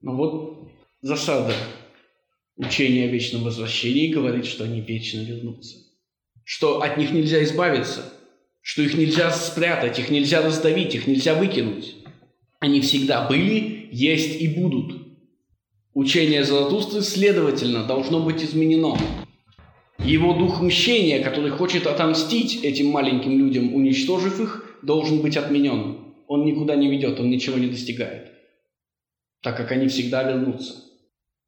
Но 0.00 0.16
вот 0.16 0.70
засада. 1.02 1.52
Учение 2.56 3.08
о 3.08 3.10
вечном 3.10 3.42
возвращении 3.42 4.12
говорит, 4.12 4.46
что 4.46 4.64
они 4.64 4.80
вечно 4.80 5.20
вернутся. 5.20 5.76
Что 6.44 6.80
от 6.80 6.96
них 6.96 7.10
нельзя 7.10 7.42
избавиться, 7.42 8.12
что 8.62 8.82
их 8.82 8.94
нельзя 8.94 9.30
спрятать, 9.30 9.98
их 9.98 10.10
нельзя 10.10 10.42
раздавить, 10.42 10.94
их 10.94 11.06
нельзя 11.06 11.34
выкинуть. 11.34 11.96
Они 12.60 12.80
всегда 12.80 13.26
были, 13.26 13.88
есть 13.90 14.40
и 14.40 14.48
будут. 14.48 15.00
Учение 15.94 16.44
Заратустры, 16.44 17.02
следовательно, 17.02 17.84
должно 17.84 18.20
быть 18.20 18.44
изменено. 18.44 18.96
Его 19.98 20.34
дух 20.34 20.60
мщения, 20.60 21.22
который 21.22 21.50
хочет 21.50 21.86
отомстить 21.86 22.62
этим 22.62 22.88
маленьким 22.88 23.38
людям, 23.38 23.74
уничтожив 23.74 24.40
их, 24.40 24.78
должен 24.82 25.20
быть 25.20 25.36
отменен. 25.36 26.14
Он 26.26 26.44
никуда 26.44 26.76
не 26.76 26.90
ведет, 26.90 27.18
он 27.18 27.28
ничего 27.28 27.58
не 27.58 27.66
достигает, 27.66 28.30
так 29.42 29.56
как 29.56 29.72
они 29.72 29.88
всегда 29.88 30.22
вернутся. 30.22 30.74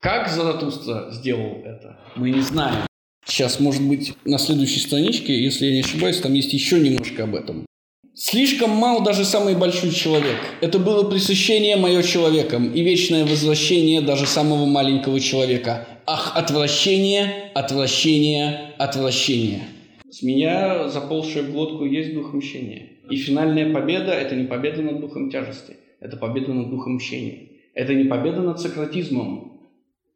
Как 0.00 0.28
Заратустра 0.28 1.11
сделал 1.12 1.62
это, 1.64 2.00
мы 2.16 2.31
не 2.31 2.40
знаем. 2.40 2.85
Сейчас, 3.25 3.61
может 3.61 3.83
быть, 3.83 4.14
на 4.25 4.38
следующей 4.38 4.81
страничке, 4.81 5.41
если 5.41 5.67
я 5.67 5.73
не 5.73 5.81
ошибаюсь, 5.81 6.19
там 6.19 6.35
есть 6.35 6.52
еще 6.52 6.81
немножко 6.81 7.25
об 7.25 7.35
этом. 7.35 7.67
Слишком 8.14 8.71
мал 8.71 9.02
даже 9.02 9.25
самый 9.25 9.57
большой 9.57 9.91
человек. 9.91 10.37
Это 10.61 10.79
было 10.79 11.09
пресыщение 11.09 11.76
мое 11.76 12.02
человеком 12.02 12.71
и 12.71 12.83
вечное 12.83 13.25
возвращение 13.25 14.02
даже 14.02 14.26
самого 14.26 14.67
маленького 14.67 15.19
человека. 15.19 15.88
Ах, 16.07 16.33
отвращение, 16.37 17.50
отвращение, 17.55 18.75
отвращение. 18.79 19.62
Змея, 20.11 20.88
заползшая 20.88 21.45
в 21.45 21.52
глотку, 21.52 21.87
есть 21.87 22.12
дух 22.12 22.35
мщения. 22.35 22.91
И 23.09 23.17
финальная 23.17 23.73
победа– 23.73 24.12
это 24.12 24.37
не 24.37 24.45
победа 24.45 24.83
над 24.83 25.00
духом 25.00 25.31
тяжести, 25.31 25.76
это 26.00 26.17
победа 26.19 26.52
над 26.52 26.69
духом 26.69 26.97
мщения. 26.97 27.49
Это 27.75 27.95
не 27.95 28.05
победа 28.05 28.43
над 28.43 28.61
сократизмом 28.61 29.62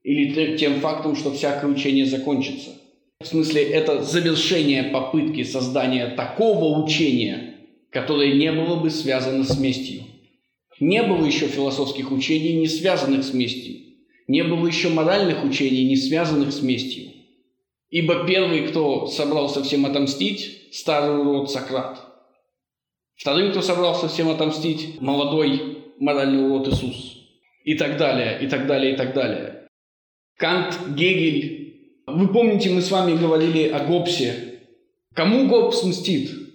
или 0.02 0.56
тем 0.56 0.80
фактом, 0.80 1.16
что 1.16 1.32
всякое 1.32 1.70
учение 1.70 2.04
закончится. 2.04 2.70
В 3.26 3.28
смысле, 3.28 3.64
это 3.64 4.04
завершение 4.04 4.84
попытки 4.84 5.42
создания 5.42 6.06
такого 6.06 6.80
учения, 6.80 7.56
которое 7.90 8.34
не 8.34 8.52
было 8.52 8.76
бы 8.76 8.88
связано 8.88 9.42
с 9.42 9.58
местью. 9.58 10.04
Не 10.78 11.02
было 11.02 11.26
еще 11.26 11.48
философских 11.48 12.12
учений, 12.12 12.52
не 12.52 12.68
связанных 12.68 13.24
с 13.24 13.34
местью. 13.34 13.78
Не 14.28 14.44
было 14.44 14.64
еще 14.64 14.90
моральных 14.90 15.44
учений, 15.44 15.88
не 15.88 15.96
связанных 15.96 16.52
с 16.52 16.62
местью. 16.62 17.10
Ибо 17.90 18.24
первый, 18.28 18.68
кто 18.68 19.08
собрался 19.08 19.64
всем 19.64 19.86
отомстить, 19.86 20.68
старый 20.72 21.18
урод 21.18 21.50
Сократ. 21.50 22.00
Вторым, 23.16 23.50
кто 23.50 23.60
собрался 23.60 24.06
всем 24.06 24.28
отомстить, 24.28 25.00
молодой 25.00 25.78
моральный 25.98 26.46
урод 26.46 26.68
Иисус. 26.68 27.26
И 27.64 27.74
так 27.74 27.96
далее, 27.96 28.38
и 28.40 28.46
так 28.46 28.68
далее, 28.68 28.94
и 28.94 28.96
так 28.96 29.14
далее. 29.14 29.66
Кант, 30.36 30.78
Гегель. 30.94 31.55
Вы 32.06 32.28
помните, 32.28 32.70
мы 32.70 32.82
с 32.82 32.90
вами 32.90 33.16
говорили 33.16 33.68
о 33.68 33.80
Гоббсе. 33.80 34.60
Кому 35.14 35.48
Гоббс 35.48 35.82
мстит? 35.82 36.46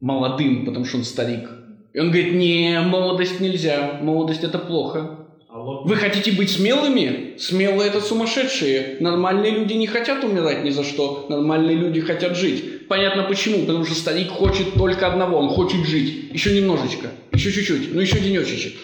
молодым, 0.00 0.64
потому 0.64 0.84
что 0.84 0.98
он 0.98 1.04
старик. 1.04 1.48
И 1.92 2.00
он 2.00 2.10
говорит, 2.10 2.34
не, 2.34 2.80
молодость 2.80 3.40
нельзя, 3.40 3.98
молодость 4.02 4.44
это 4.44 4.58
плохо. 4.58 5.26
Вы 5.50 5.96
хотите 5.96 6.32
быть 6.32 6.50
смелыми? 6.50 7.36
Смелые 7.38 7.88
это 7.88 8.00
сумасшедшие. 8.00 8.98
Нормальные 9.00 9.52
люди 9.52 9.72
не 9.72 9.86
хотят 9.86 10.22
умирать 10.22 10.62
ни 10.62 10.70
за 10.70 10.84
что. 10.84 11.26
Нормальные 11.28 11.76
люди 11.76 12.00
хотят 12.00 12.36
жить. 12.36 12.86
Понятно 12.86 13.24
почему. 13.24 13.60
Потому 13.60 13.84
что 13.84 13.94
старик 13.94 14.28
хочет 14.28 14.74
только 14.74 15.06
одного. 15.06 15.38
Он 15.38 15.48
хочет 15.48 15.86
жить. 15.86 16.32
Еще 16.32 16.54
немножечко. 16.54 17.08
Еще 17.32 17.50
чуть-чуть. 17.50 17.92
Ну 17.92 18.00
еще 18.00 18.20
денечечек. 18.20 18.74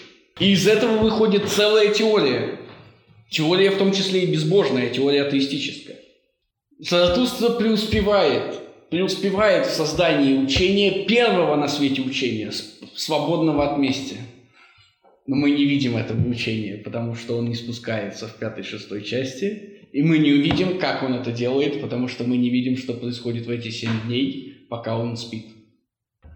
И 0.40 0.52
из 0.52 0.66
этого 0.66 0.96
выходит 0.96 1.48
целая 1.48 1.88
теория. 1.92 2.58
Теория 3.30 3.70
в 3.70 3.76
том 3.76 3.92
числе 3.92 4.22
и 4.22 4.32
безбожная, 4.32 4.88
теория 4.88 5.22
атеистическая. 5.22 5.98
Заратустра 6.78 7.50
преуспевает 7.50 8.64
преуспевает 8.94 9.66
в 9.66 9.70
создании 9.70 10.38
учения, 10.38 11.04
первого 11.04 11.56
на 11.56 11.66
свете 11.66 12.02
учения, 12.02 12.52
свободного 12.94 13.72
от 13.72 13.78
мести. 13.78 14.18
Но 15.26 15.34
мы 15.34 15.50
не 15.50 15.64
видим 15.64 15.96
этого 15.96 16.28
учения, 16.28 16.76
потому 16.76 17.16
что 17.16 17.36
он 17.36 17.48
не 17.48 17.56
спускается 17.56 18.28
в 18.28 18.36
пятой-шестой 18.36 19.02
части, 19.02 19.80
и 19.90 20.02
мы 20.02 20.18
не 20.18 20.32
увидим, 20.32 20.78
как 20.78 21.02
он 21.02 21.14
это 21.14 21.32
делает, 21.32 21.80
потому 21.80 22.06
что 22.06 22.22
мы 22.22 22.36
не 22.36 22.50
видим, 22.50 22.76
что 22.76 22.94
происходит 22.94 23.46
в 23.46 23.50
эти 23.50 23.68
семь 23.68 24.02
дней, 24.06 24.66
пока 24.70 24.96
он 24.96 25.16
спит. 25.16 25.46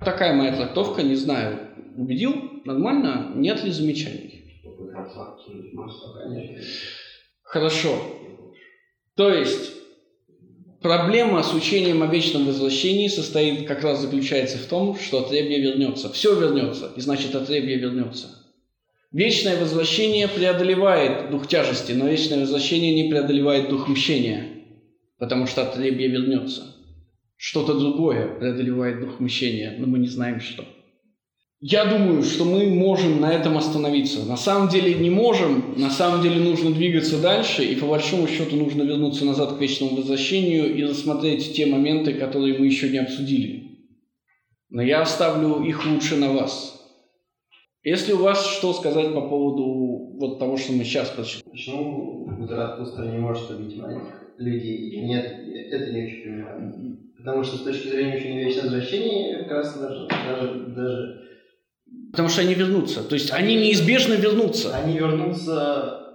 Такая 0.04 0.34
моя 0.34 0.56
трактовка, 0.56 1.04
не 1.04 1.14
знаю, 1.14 1.60
убедил? 1.96 2.62
Нормально? 2.64 3.34
Нет 3.36 3.62
ли 3.62 3.70
замечаний? 3.70 4.62
Хорошо. 7.44 8.00
То 9.14 9.32
есть, 9.32 9.77
Проблема 10.80 11.42
с 11.42 11.52
учением 11.54 12.04
о 12.04 12.06
вечном 12.06 12.46
возвращении 12.46 13.08
состоит, 13.08 13.66
как 13.66 13.82
раз 13.82 14.00
заключается 14.00 14.58
в 14.58 14.66
том, 14.66 14.96
что 14.96 15.18
отребье 15.18 15.60
вернется. 15.60 16.08
Все 16.12 16.38
вернется, 16.38 16.92
и 16.94 17.00
значит 17.00 17.34
отребье 17.34 17.76
вернется. 17.76 18.28
Вечное 19.10 19.58
возвращение 19.58 20.28
преодолевает 20.28 21.30
дух 21.30 21.48
тяжести, 21.48 21.92
но 21.92 22.06
вечное 22.06 22.40
возвращение 22.40 22.94
не 22.94 23.10
преодолевает 23.10 23.70
дух 23.70 23.88
мщения, 23.88 24.50
потому 25.18 25.46
что 25.46 25.62
отребье 25.62 26.06
вернется. 26.06 26.76
Что-то 27.36 27.74
другое 27.74 28.38
преодолевает 28.38 29.00
дух 29.00 29.18
мщения, 29.18 29.74
но 29.78 29.86
мы 29.86 29.98
не 29.98 30.08
знаем 30.08 30.40
что. 30.40 30.64
Я 31.60 31.86
думаю, 31.86 32.22
что 32.22 32.44
мы 32.44 32.66
можем 32.66 33.20
на 33.20 33.32
этом 33.32 33.58
остановиться. 33.58 34.24
На 34.24 34.36
самом 34.36 34.68
деле 34.68 34.94
не 34.94 35.10
можем, 35.10 35.74
на 35.76 35.90
самом 35.90 36.22
деле 36.22 36.40
нужно 36.40 36.70
двигаться 36.70 37.20
дальше, 37.20 37.64
и 37.64 37.74
по 37.74 37.86
большому 37.86 38.28
счету 38.28 38.54
нужно 38.54 38.82
вернуться 38.82 39.24
назад 39.24 39.56
к 39.56 39.60
вечному 39.60 39.96
возвращению 39.96 40.72
и 40.72 40.84
рассмотреть 40.84 41.54
те 41.56 41.66
моменты, 41.66 42.14
которые 42.14 42.56
мы 42.56 42.66
еще 42.66 42.88
не 42.90 42.98
обсудили. 42.98 43.88
Но 44.70 44.82
я 44.82 45.00
оставлю 45.00 45.64
их 45.64 45.84
лучше 45.84 46.16
на 46.16 46.32
вас. 46.32 46.80
Если 47.82 48.12
у 48.12 48.18
вас 48.18 48.46
что 48.46 48.72
сказать 48.72 49.12
по 49.12 49.22
поводу 49.22 50.16
вот 50.20 50.38
того, 50.38 50.58
что 50.58 50.72
мы 50.74 50.84
сейчас 50.84 51.10
прочитали? 51.10 51.50
Почему 51.50 52.46
Заратустра 52.46 53.06
не 53.06 53.18
может 53.18 53.50
убить 53.50 53.76
маленьких 53.76 54.14
людей? 54.36 55.02
Нет, 55.02 55.24
это 55.72 55.92
не 55.92 56.04
очень 56.04 56.22
понимаю. 56.22 56.98
Потому 57.16 57.42
что 57.42 57.56
с 57.56 57.62
точки 57.62 57.88
зрения 57.88 58.16
учения 58.16 58.44
вечного 58.44 58.66
возвращения, 58.66 59.38
как 59.38 59.50
раз 59.50 59.76
даже, 59.76 60.06
даже, 60.06 60.66
даже 60.66 61.27
Потому 62.10 62.28
что 62.28 62.40
они 62.40 62.54
вернутся. 62.54 63.02
То 63.02 63.14
есть 63.14 63.30
они 63.32 63.54
неизбежно 63.54 64.14
вернутся. 64.14 64.74
они 64.74 64.96
вернутся 64.98 66.08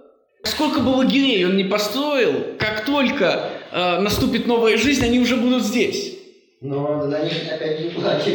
Сколько 0.44 0.80
бы 0.80 0.90
лагерей 0.90 1.46
он 1.46 1.56
не 1.56 1.64
построил, 1.64 2.56
как 2.58 2.84
только 2.84 3.48
э, 3.72 4.00
наступит 4.00 4.46
новая 4.46 4.76
жизнь, 4.76 5.02
они 5.02 5.18
уже 5.18 5.36
будут 5.36 5.64
здесь. 5.64 6.18
но 6.60 7.08
за 7.08 7.20
них 7.24 7.32
опять 7.50 7.80
не 7.80 7.88
платят. 7.88 8.34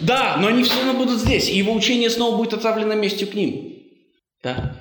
Да, 0.00 0.36
но 0.38 0.48
они 0.48 0.64
все 0.64 0.76
равно 0.76 0.92
будут 1.02 1.18
здесь, 1.18 1.48
и 1.48 1.56
его 1.56 1.72
учение 1.72 2.10
снова 2.10 2.36
будет 2.36 2.52
отравлено 2.52 2.94
местью 2.94 3.26
к 3.26 3.34
ним. 3.34 3.74
Да. 4.42 4.76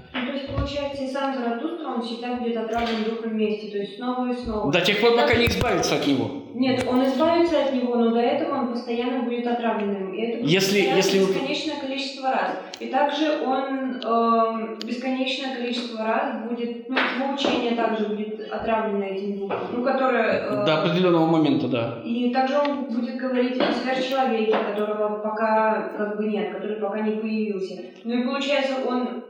Сам 1.19 1.33
Заратустра, 1.37 1.87
он 1.89 2.01
всегда 2.01 2.35
будет 2.35 2.55
отравлен 2.57 3.03
духом 3.09 3.37
мести, 3.37 3.69
то 3.71 3.77
есть 3.77 3.97
снова 3.97 4.31
и 4.31 4.35
снова. 4.35 4.71
До 4.71 4.81
тех 4.81 5.01
пор, 5.01 5.15
пока 5.15 5.35
не 5.35 5.47
избавится 5.47 5.95
от 5.95 6.07
него. 6.07 6.31
Нет, 6.53 6.85
он 6.89 7.05
избавится 7.05 7.63
от 7.63 7.73
него, 7.73 7.95
но 7.95 8.11
до 8.11 8.19
этого 8.19 8.55
он 8.59 8.71
постоянно 8.71 9.23
будет 9.23 9.45
отравленным. 9.47 10.13
И 10.13 10.21
это 10.21 10.37
будет 10.39 10.49
Если- 10.51 10.79
если 10.79 11.19
бесконечное 11.19 11.79
количество 11.79 12.31
раз. 12.31 12.51
И 12.79 12.87
также 12.87 13.25
он 13.45 14.01
эм, 14.03 14.77
бесконечное 14.85 15.55
количество 15.55 16.03
раз 16.03 16.43
будет, 16.49 16.89
ну, 16.89 16.95
его 16.95 17.33
учение 17.33 17.75
также 17.75 18.05
будет 18.07 18.51
отравлено 18.51 19.03
этим 19.05 19.37
духом, 19.39 19.57
ну, 19.73 19.83
которое... 19.83 20.47
э, 20.49 20.65
До 20.65 20.81
определенного 20.81 21.25
момента, 21.27 21.67
да. 21.67 22.01
И 22.03 22.31
также 22.33 22.57
он 22.57 22.85
будет 22.85 23.17
говорить 23.17 23.59
о 23.59 23.71
сверхчеловеке, 23.71 24.55
которого 24.73 25.19
пока 25.19 25.89
как 25.97 26.17
бы 26.17 26.25
нет, 26.25 26.53
который 26.53 26.77
пока 26.77 27.01
не 27.01 27.11
появился. 27.17 27.75
Ну 28.03 28.13
и 28.13 28.23
получается, 28.23 28.73
он 28.87 29.23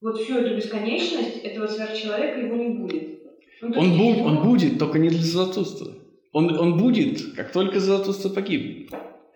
вот 0.00 0.20
всю 0.20 0.38
эту 0.38 0.56
бесконечность 0.56 1.38
этого 1.42 1.66
сверхчеловека 1.66 2.40
его 2.40 2.56
не 2.56 2.68
будет. 2.78 3.18
Ну, 3.60 3.68
Он, 3.76 3.86
есть 3.86 3.98
будет, 3.98 4.16
его- 4.18 4.26
он 4.26 4.42
будет, 4.42 4.78
только 4.78 4.98
не 4.98 5.08
для 5.08 5.22
Заратустры. 5.22 5.90
Он, 6.32 6.58
он 6.58 6.78
будет, 6.78 7.34
как 7.34 7.52
только 7.52 7.80
Заратустра 7.80 8.28
погибнет. 8.28 8.90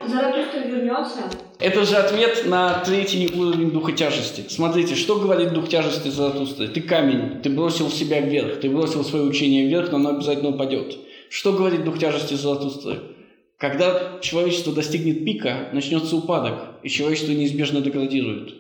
Заратустра 0.07 0.61
вернется. 0.61 1.23
Это 1.59 1.85
же 1.85 1.97
ответ 1.97 2.45
на 2.47 2.81
третий 2.85 3.31
уровень 3.37 3.71
духа 3.71 3.93
тяжести. 3.93 4.45
Смотрите, 4.49 4.95
что 4.95 5.19
говорит 5.19 5.53
дух 5.53 5.69
тяжести 5.69 6.09
Заратустры? 6.09 6.69
Ты 6.69 6.81
камень, 6.83 7.41
ты 7.43 7.51
бросил 7.51 7.89
себя 7.91 8.21
вверх, 8.21 8.61
ты 8.61 8.69
бросил 8.71 9.05
свое 9.05 9.25
учение 9.25 9.67
вверх, 9.67 9.91
но 9.91 9.97
оно 9.99 10.11
обязательно 10.11 10.51
упадет. 10.51 10.99
Что 11.31 11.53
говорит 11.53 11.85
дух 11.85 11.99
тяжести 11.99 12.35
Заратустры? 12.35 13.01
Когда 13.59 14.19
человечество 14.21 14.73
достигнет 14.73 15.25
пика, 15.25 15.69
начнется 15.73 16.17
упадок, 16.17 16.81
и 16.83 16.89
человечество 16.89 17.33
неизбежно 17.33 17.81
деградирует. 17.81 18.55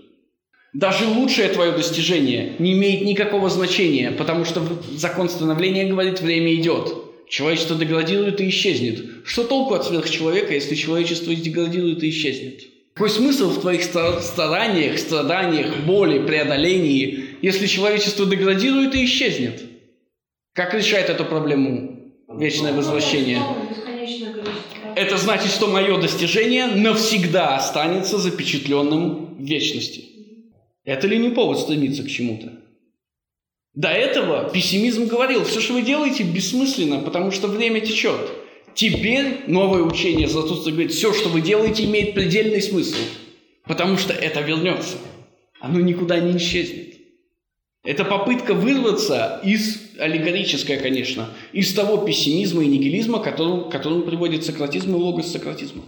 Даже 0.73 1.07
лучшее 1.07 1.49
твое 1.49 1.73
достижение 1.73 2.55
не 2.59 2.73
имеет 2.73 3.02
никакого 3.02 3.50
значения, 3.50 4.11
потому 4.11 4.47
что 4.47 4.62
закон 4.97 5.29
становления 5.29 5.85
говорит, 5.85 6.21
время 6.21 6.55
идет. 6.55 6.95
Человечество 7.29 7.76
деградирует 7.76 8.41
и 8.41 8.49
исчезнет. 8.49 9.05
Что 9.26 9.45
толку 9.45 9.75
от 9.75 9.85
сверхчеловека, 9.87 10.55
если 10.55 10.75
человечество 10.75 11.35
деградирует 11.35 12.02
и 12.02 12.09
исчезнет? 12.09 12.62
Какой 12.95 13.11
смысл 13.11 13.50
в 13.50 13.61
твоих 13.61 13.83
ста- 13.83 14.21
стараниях, 14.21 14.99
страданиях, 14.99 15.79
боли, 15.87 16.26
преодолении, 16.26 17.25
если 17.43 17.67
человечество 17.67 18.26
деградирует 18.26 18.95
и 18.95 19.05
исчезнет? 19.05 19.62
Как 20.55 20.75
решает 20.75 21.09
эту 21.09 21.25
проблему 21.25 22.00
вечное 22.29 22.73
возвращение? 22.75 23.41
Это 24.95 25.17
значит, 25.17 25.50
что 25.50 25.69
мое 25.69 25.99
достижение 26.00 26.67
навсегда 26.67 27.56
останется 27.56 28.19
запечатленным 28.19 29.37
в 29.37 29.43
вечности. 29.43 30.12
Это 30.84 31.06
ли 31.06 31.18
не 31.18 31.30
повод 31.30 31.60
стремиться 31.60 32.02
к 32.02 32.08
чему-то? 32.08 32.52
До 33.75 33.88
этого 33.88 34.50
пессимизм 34.50 35.06
говорил, 35.06 35.45
все, 35.45 35.60
что 35.60 35.73
вы 35.75 35.82
делаете, 35.82 36.25
бессмысленно, 36.25 37.00
потому 37.00 37.30
что 37.30 37.49
время 37.49 37.80
течет. 37.80 38.30
Теперь 38.75 39.45
новое 39.47 39.82
учение 39.82 40.28
Златоуста 40.28 40.71
говорит, 40.71 40.92
все, 40.92 41.12
что 41.12 41.28
вы 41.28 41.40
делаете, 41.40 41.84
имеет 41.84 42.14
предельный 42.14 42.60
смысл, 42.60 42.99
потому 43.64 43.97
что 43.97 44.12
это 44.12 44.40
вернется. 44.40 44.97
Оно 45.60 45.80
никуда 45.80 46.18
не 46.18 46.36
исчезнет. 46.36 46.97
Это 47.84 48.04
попытка 48.04 48.54
вырваться 48.54 49.40
из, 49.42 49.97
аллегорическая, 49.99 50.78
конечно, 50.78 51.30
из 51.52 51.73
того 51.73 51.99
пессимизма 51.99 52.62
и 52.62 52.68
нигилизма, 52.68 53.21
к 53.21 53.25
которому, 53.25 53.64
к 53.64 53.73
которому 53.73 54.02
приводит 54.02 54.45
сократизм 54.45 54.95
и 54.95 54.99
логос 54.99 55.32
сократизма. 55.32 55.82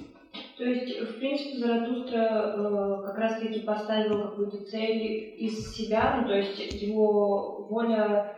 То 0.57 0.65
есть, 0.65 1.01
в 1.01 1.19
принципе, 1.19 1.59
Заратустра 1.59 2.55
э, 2.57 3.07
как 3.07 3.19
раз-таки 3.19 3.61
поставил 3.61 4.23
какую-то 4.23 4.65
цель 4.71 5.35
из 5.39 5.75
себя, 5.75 6.19
ну, 6.21 6.29
то 6.29 6.35
есть 6.37 6.73
его 6.81 7.67
воля 7.69 8.37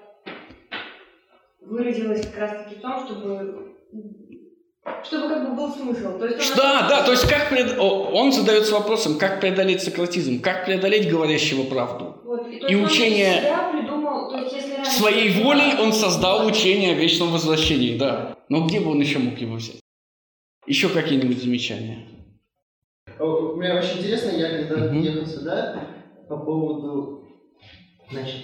выразилась 1.61 2.26
как 2.26 2.38
раз-таки 2.38 2.76
в 2.76 2.81
том, 2.81 3.05
чтобы 3.07 3.72
чтобы 5.05 5.29
как 5.29 5.50
бы 5.50 5.57
был 5.57 5.72
смысл. 5.72 6.18
То 6.18 6.26
есть 6.26 6.50
он 6.52 6.57
Да, 6.57 6.87
да, 6.88 7.02
то 7.02 7.11
есть 7.11 7.29
как 7.29 7.48
пред- 7.50 7.76
он 7.79 8.33
задается 8.33 8.72
вопросом, 8.74 9.18
как 9.18 9.40
преодолеть 9.40 9.83
сократизм, 9.83 10.40
как 10.40 10.64
преодолеть 10.64 11.11
говорящего 11.11 11.64
правду. 11.64 12.20
Вот, 12.24 12.46
и, 12.48 12.59
то 12.59 12.66
и 12.68 12.74
учение- 12.76 13.42
придумал, 13.72 14.31
то 14.31 14.38
есть 14.38 14.55
если 14.55 14.74
раньше- 14.76 14.90
Своей 14.92 15.42
волей 15.42 15.74
он 15.81 15.92
создал 15.92 16.46
учение 16.46 16.92
о 16.92 16.94
вечном 16.94 17.31
возвращении, 17.31 17.98
да. 17.98 18.37
Но 18.48 18.66
где 18.66 18.81
бы 18.81 18.92
он 18.92 19.00
еще 19.00 19.18
мог 19.18 19.37
его 19.38 19.57
взять? 19.57 19.81
Еще 20.66 20.88
какие-нибудь 20.88 21.40
замечания? 21.42 22.07
О, 23.18 23.55
Мне 23.55 23.72
очень 23.72 23.98
интересно, 23.98 24.37
я 24.37 24.48
когда 24.64 24.87
Мгм. 24.87 25.00
ехал 25.00 25.26
сюда 25.26 25.81
по 26.29 26.38
поводу, 26.38 27.22
значит, 28.11 28.42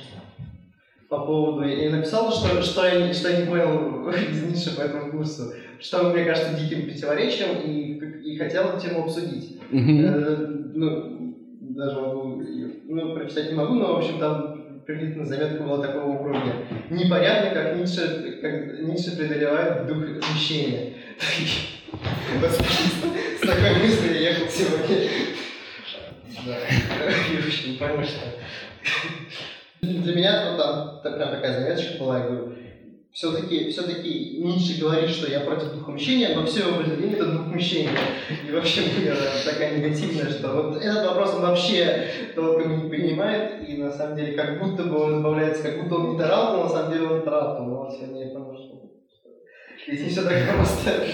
по 1.08 1.18
поводу, 1.26 1.64
я 1.64 1.90
написал, 1.90 2.32
что, 2.32 2.62
что, 2.62 2.86
я, 2.86 3.12
что 3.12 3.28
я 3.28 3.40
не 3.40 3.46
понял 3.46 4.08
из 4.10 4.42
Ницше 4.44 4.76
по 4.76 4.82
этому 4.82 5.10
курсу, 5.10 5.52
что 5.80 6.10
мне 6.10 6.24
кажется 6.24 6.54
диким 6.54 6.84
противоречием, 6.84 7.60
и, 7.60 8.32
и 8.32 8.38
хотел 8.38 8.68
эту 8.68 8.80
тему 8.80 9.02
обсудить. 9.02 9.58
Мгм. 9.70 10.04
Э, 10.06 10.46
ну, 10.74 11.36
даже 11.74 12.00
могу, 12.00 12.42
ну, 12.84 13.14
прочитать 13.14 13.50
не 13.50 13.56
могу, 13.56 13.74
но, 13.74 13.94
в 13.94 13.98
общем, 13.98 14.18
там 14.18 14.80
приблизительно 14.86 15.26
заметка 15.26 15.62
была 15.64 15.84
такого 15.84 16.18
уровня. 16.18 16.66
Непонятно, 16.88 17.50
как 17.50 17.76
Ницше, 17.76 18.38
как 18.40 18.80
Ницше 18.80 19.16
преодолевает 19.16 19.86
дух 19.86 20.04
мщения. 20.32 20.94
С 21.92 23.40
такой 23.46 23.74
мыслью 23.82 24.14
я 24.14 24.30
ехал 24.30 24.48
сегодня. 24.48 25.08
Да, 26.46 26.56
я 26.56 27.46
очень 27.46 27.78
понял, 27.78 28.02
что... 28.04 28.20
Для 29.82 30.14
меня 30.14 30.50
вот 30.50 30.62
там 30.62 31.00
та- 31.02 31.10
прям 31.12 31.30
такая 31.30 31.60
заметочка 31.60 31.98
была, 31.98 32.18
я 32.18 32.24
говорю, 32.24 32.54
все-таки 33.12 33.70
все-таки 33.70 34.38
Ницше 34.42 34.80
говорит, 34.80 35.10
что 35.10 35.30
я 35.30 35.40
против 35.40 35.72
духа 35.74 35.90
мщения, 35.92 36.34
но 36.34 36.46
все 36.46 36.60
его 36.60 36.76
произведение 36.76 37.16
это 37.16 37.26
дух 37.26 37.46
мщения. 37.48 37.90
И 38.48 38.52
вообще 38.52 38.82
мне 38.82 39.12
такая 39.44 39.76
негативная, 39.76 40.30
что 40.30 40.48
вот 40.48 40.82
этот 40.82 41.06
вопрос 41.06 41.34
он 41.34 41.42
вообще 41.42 42.08
толком 42.34 42.84
не 42.84 42.90
принимает, 42.90 43.68
и 43.68 43.76
на 43.76 43.92
самом 43.92 44.16
деле 44.16 44.32
как 44.32 44.58
будто 44.58 44.84
бы 44.84 44.98
он 44.98 45.18
избавляется, 45.18 45.62
как 45.62 45.82
будто 45.82 45.96
он 45.96 46.12
не 46.12 46.18
тарал, 46.18 46.56
но 46.56 46.62
на 46.64 46.68
самом 46.70 46.92
деле 46.92 47.06
он 47.06 47.22
тарал. 47.22 47.62
Но 47.64 47.90
сегодня 47.90 48.24
я 48.24 48.30
понял, 48.30 48.56
что 48.56 48.82
здесь 49.86 50.04
не 50.04 50.08
все 50.10 50.22
так 50.22 50.54
просто. 50.54 51.06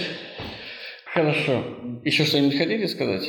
Хорошо. 1.18 1.64
Еще 2.04 2.24
что-нибудь 2.24 2.56
хотите 2.56 2.86
сказать? 2.86 3.28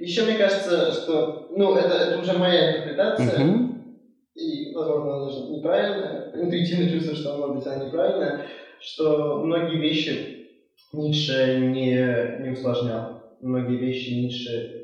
Еще 0.00 0.24
мне 0.24 0.34
кажется, 0.34 0.90
что, 0.92 1.48
ну, 1.56 1.74
это, 1.76 1.94
это 1.94 2.18
уже 2.20 2.32
моя 2.32 2.72
интерпретация, 2.72 3.38
Мгм. 3.44 3.98
и, 4.34 4.74
возможно, 4.74 5.16
она 5.16 5.26
даже 5.26 5.50
неправильная, 5.52 6.32
интуитивно 6.34 6.90
чувствую, 6.90 7.16
что, 7.16 7.36
может 7.36 7.56
быть, 7.56 7.66
она 7.66 7.84
неправильная, 7.84 8.46
что 8.80 9.44
многие 9.44 9.78
вещи 9.78 10.48
Ницше 10.92 11.58
не, 11.60 12.42
не 12.42 12.50
усложнял. 12.50 13.36
Многие 13.40 13.76
вещи 13.76 14.14
Ницше 14.14 14.79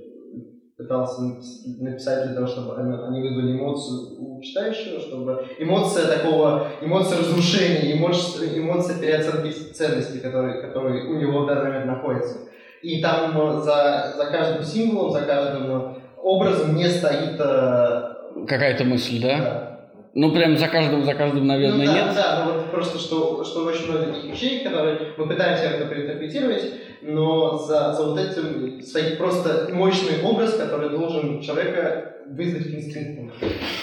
пытался 0.77 1.23
напис- 1.23 1.63
написать 1.81 2.27
для 2.27 2.35
того, 2.35 2.47
чтобы 2.47 2.77
они, 2.77 2.95
они 3.09 3.21
вызвали 3.23 3.53
эмоцию 3.53 4.21
у 4.21 4.43
читающего, 4.43 5.01
чтобы 5.01 5.47
эмоция 5.59 6.07
такого, 6.07 6.69
эмоция 6.83 7.19
разрушения, 7.19 7.97
эмоция, 7.97 8.59
эмоция 8.59 8.99
переоценки 8.99 9.51
ценностей, 9.73 10.21
которые, 10.21 10.61
которые 10.61 11.05
у 11.09 11.19
него 11.19 11.45
в 11.45 11.47
данный 11.47 11.71
момент 11.71 11.87
находятся. 11.87 12.39
И 12.83 13.01
там 13.01 13.39
э, 13.41 13.61
за, 13.63 14.15
за 14.17 14.27
каждым 14.27 14.63
символом, 14.63 15.13
за 15.13 15.23
каждым 15.23 15.71
э, 15.71 15.95
образом 16.23 16.77
не 16.77 16.89
стоит... 16.89 17.41
э, 17.41 18.13
Какая-то 18.47 18.85
мысль, 18.85 19.21
да? 19.23 19.39
да. 19.39 19.76
Ну, 20.19 20.33
прям 20.33 20.57
за 20.57 20.69
каждым, 20.69 21.05
за 21.05 21.13
каждым, 21.13 21.47
наверное, 21.47 21.87
ну, 21.87 21.93
да, 21.93 22.07
нет. 22.07 22.15
Да, 22.15 22.45
ну 22.47 22.55
вот 22.55 22.71
просто, 22.71 22.99
что, 22.99 23.45
что 23.45 23.67
очень 23.67 23.85
много 23.85 24.15
таких 24.15 24.33
вещей, 24.33 24.65
которые 24.65 25.13
мы 25.19 25.29
пытаемся 25.29 25.65
как-то 25.65 25.85
проинтерпретировать, 25.85 26.73
но 27.03 27.59
за, 27.59 27.93
за 27.93 28.03
вот 28.03 28.19
этим 28.19 28.81
стоит 28.81 29.19
просто 29.19 29.69
мощный 29.75 30.23
образ, 30.25 30.55
который 30.55 30.89
должен 30.89 31.43
человека 31.43 32.15
вызвать 32.31 32.67
инстинктом. 32.67 33.31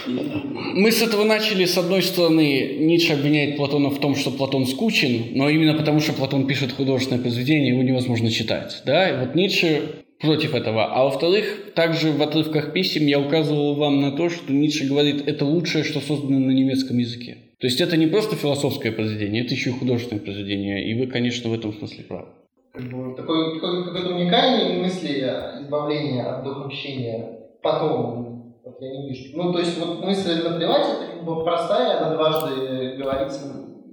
Мы 0.08 0.92
с 0.92 1.04
этого 1.04 1.24
начали, 1.24 1.66
с 1.66 1.78
одной 1.78 2.02
стороны, 2.02 2.78
Ницше 2.80 3.14
обвиняет 3.14 3.56
Платона 3.56 3.92
в 3.92 4.00
том, 4.00 4.16
что 4.16 4.32
Платон 4.32 4.66
скучен, 4.66 5.38
но 5.38 5.50
именно 5.50 5.76
потому, 5.76 6.00
что 6.00 6.14
Платон 6.14 6.48
пишет 6.48 6.72
художественное 6.72 7.22
произведение, 7.22 7.74
его 7.74 7.84
невозможно 7.84 8.32
читать. 8.32 8.82
Да? 8.88 9.08
И 9.08 9.20
вот 9.20 9.36
Ницше 9.36 10.03
против 10.24 10.56
этого. 10.56 10.86
А 10.86 11.04
во-вторых, 11.04 11.74
также 11.76 12.12
в 12.12 12.22
отрывках 12.22 12.74
писем 12.74 13.06
я 13.06 13.20
указывал 13.20 13.76
вам 13.76 14.02
на 14.02 14.12
то, 14.12 14.30
что 14.30 14.52
Ницше 14.52 14.88
говорит, 14.88 15.28
это 15.28 15.46
лучшее, 15.46 15.84
что 15.84 16.00
создано 16.00 16.40
на 16.40 16.52
немецком 16.52 16.98
языке. 16.98 17.38
То 17.60 17.68
есть 17.68 17.80
это 17.82 17.98
не 17.98 18.08
просто 18.08 18.36
философское 18.36 18.92
произведение, 18.92 19.44
это 19.44 19.54
еще 19.54 19.70
и 19.70 19.74
художественное 19.74 20.22
произведение, 20.22 20.90
и 20.90 21.00
вы, 21.00 21.08
конечно, 21.08 21.50
в 21.50 21.54
этом 21.54 21.74
смысле 21.74 22.04
правы. 22.04 22.28
Такой 22.74 23.60
какой-то 23.60 24.16
уникальной 24.16 24.82
мысли 24.82 25.20
избавления 25.62 26.24
от 26.24 26.44
духовщения 26.44 27.40
потом 27.62 28.34
вот 28.64 28.78
я 28.82 28.90
не 28.92 29.10
вижу. 29.10 29.38
Ну, 29.38 29.54
то 29.54 29.60
есть 29.60 29.78
вот 29.80 30.04
мысль 30.04 30.44
наплевать, 30.44 30.88
это 30.88 31.14
как 31.14 31.26
бы 31.26 31.44
простая, 31.44 32.00
она 32.00 32.16
дважды 32.16 32.96
говорится 32.98 33.40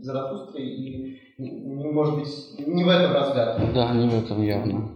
Заратустрой, 0.00 0.64
и 0.64 1.18
не 1.38 1.92
может 1.92 2.18
быть 2.18 2.28
не 2.66 2.84
в 2.84 2.88
этом 2.88 3.12
разгар. 3.12 3.60
Да, 3.74 3.92
не 3.92 4.08
в 4.08 4.24
этом 4.24 4.42
явно. 4.42 4.90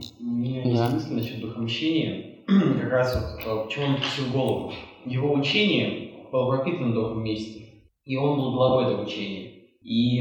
Меня 0.44 0.62
есть 0.62 0.78
Да. 0.78 0.90
мысль 0.90 1.14
насчет 1.14 1.40
духомщения. 1.40 2.44
как 2.46 2.90
раз 2.90 3.40
вот, 3.46 3.64
почему 3.64 3.87
он 3.87 3.96
пустил 3.96 4.24
голову. 4.33 4.72
Его 5.07 5.33
учение 5.33 6.11
было 6.30 6.54
пропитано 6.54 6.92
духом 6.92 7.24
мести. 7.24 7.64
И 8.04 8.16
он 8.16 8.37
был 8.38 8.52
главой 8.52 8.85
этого 8.85 9.04
учения. 9.04 9.52
И 9.83 10.20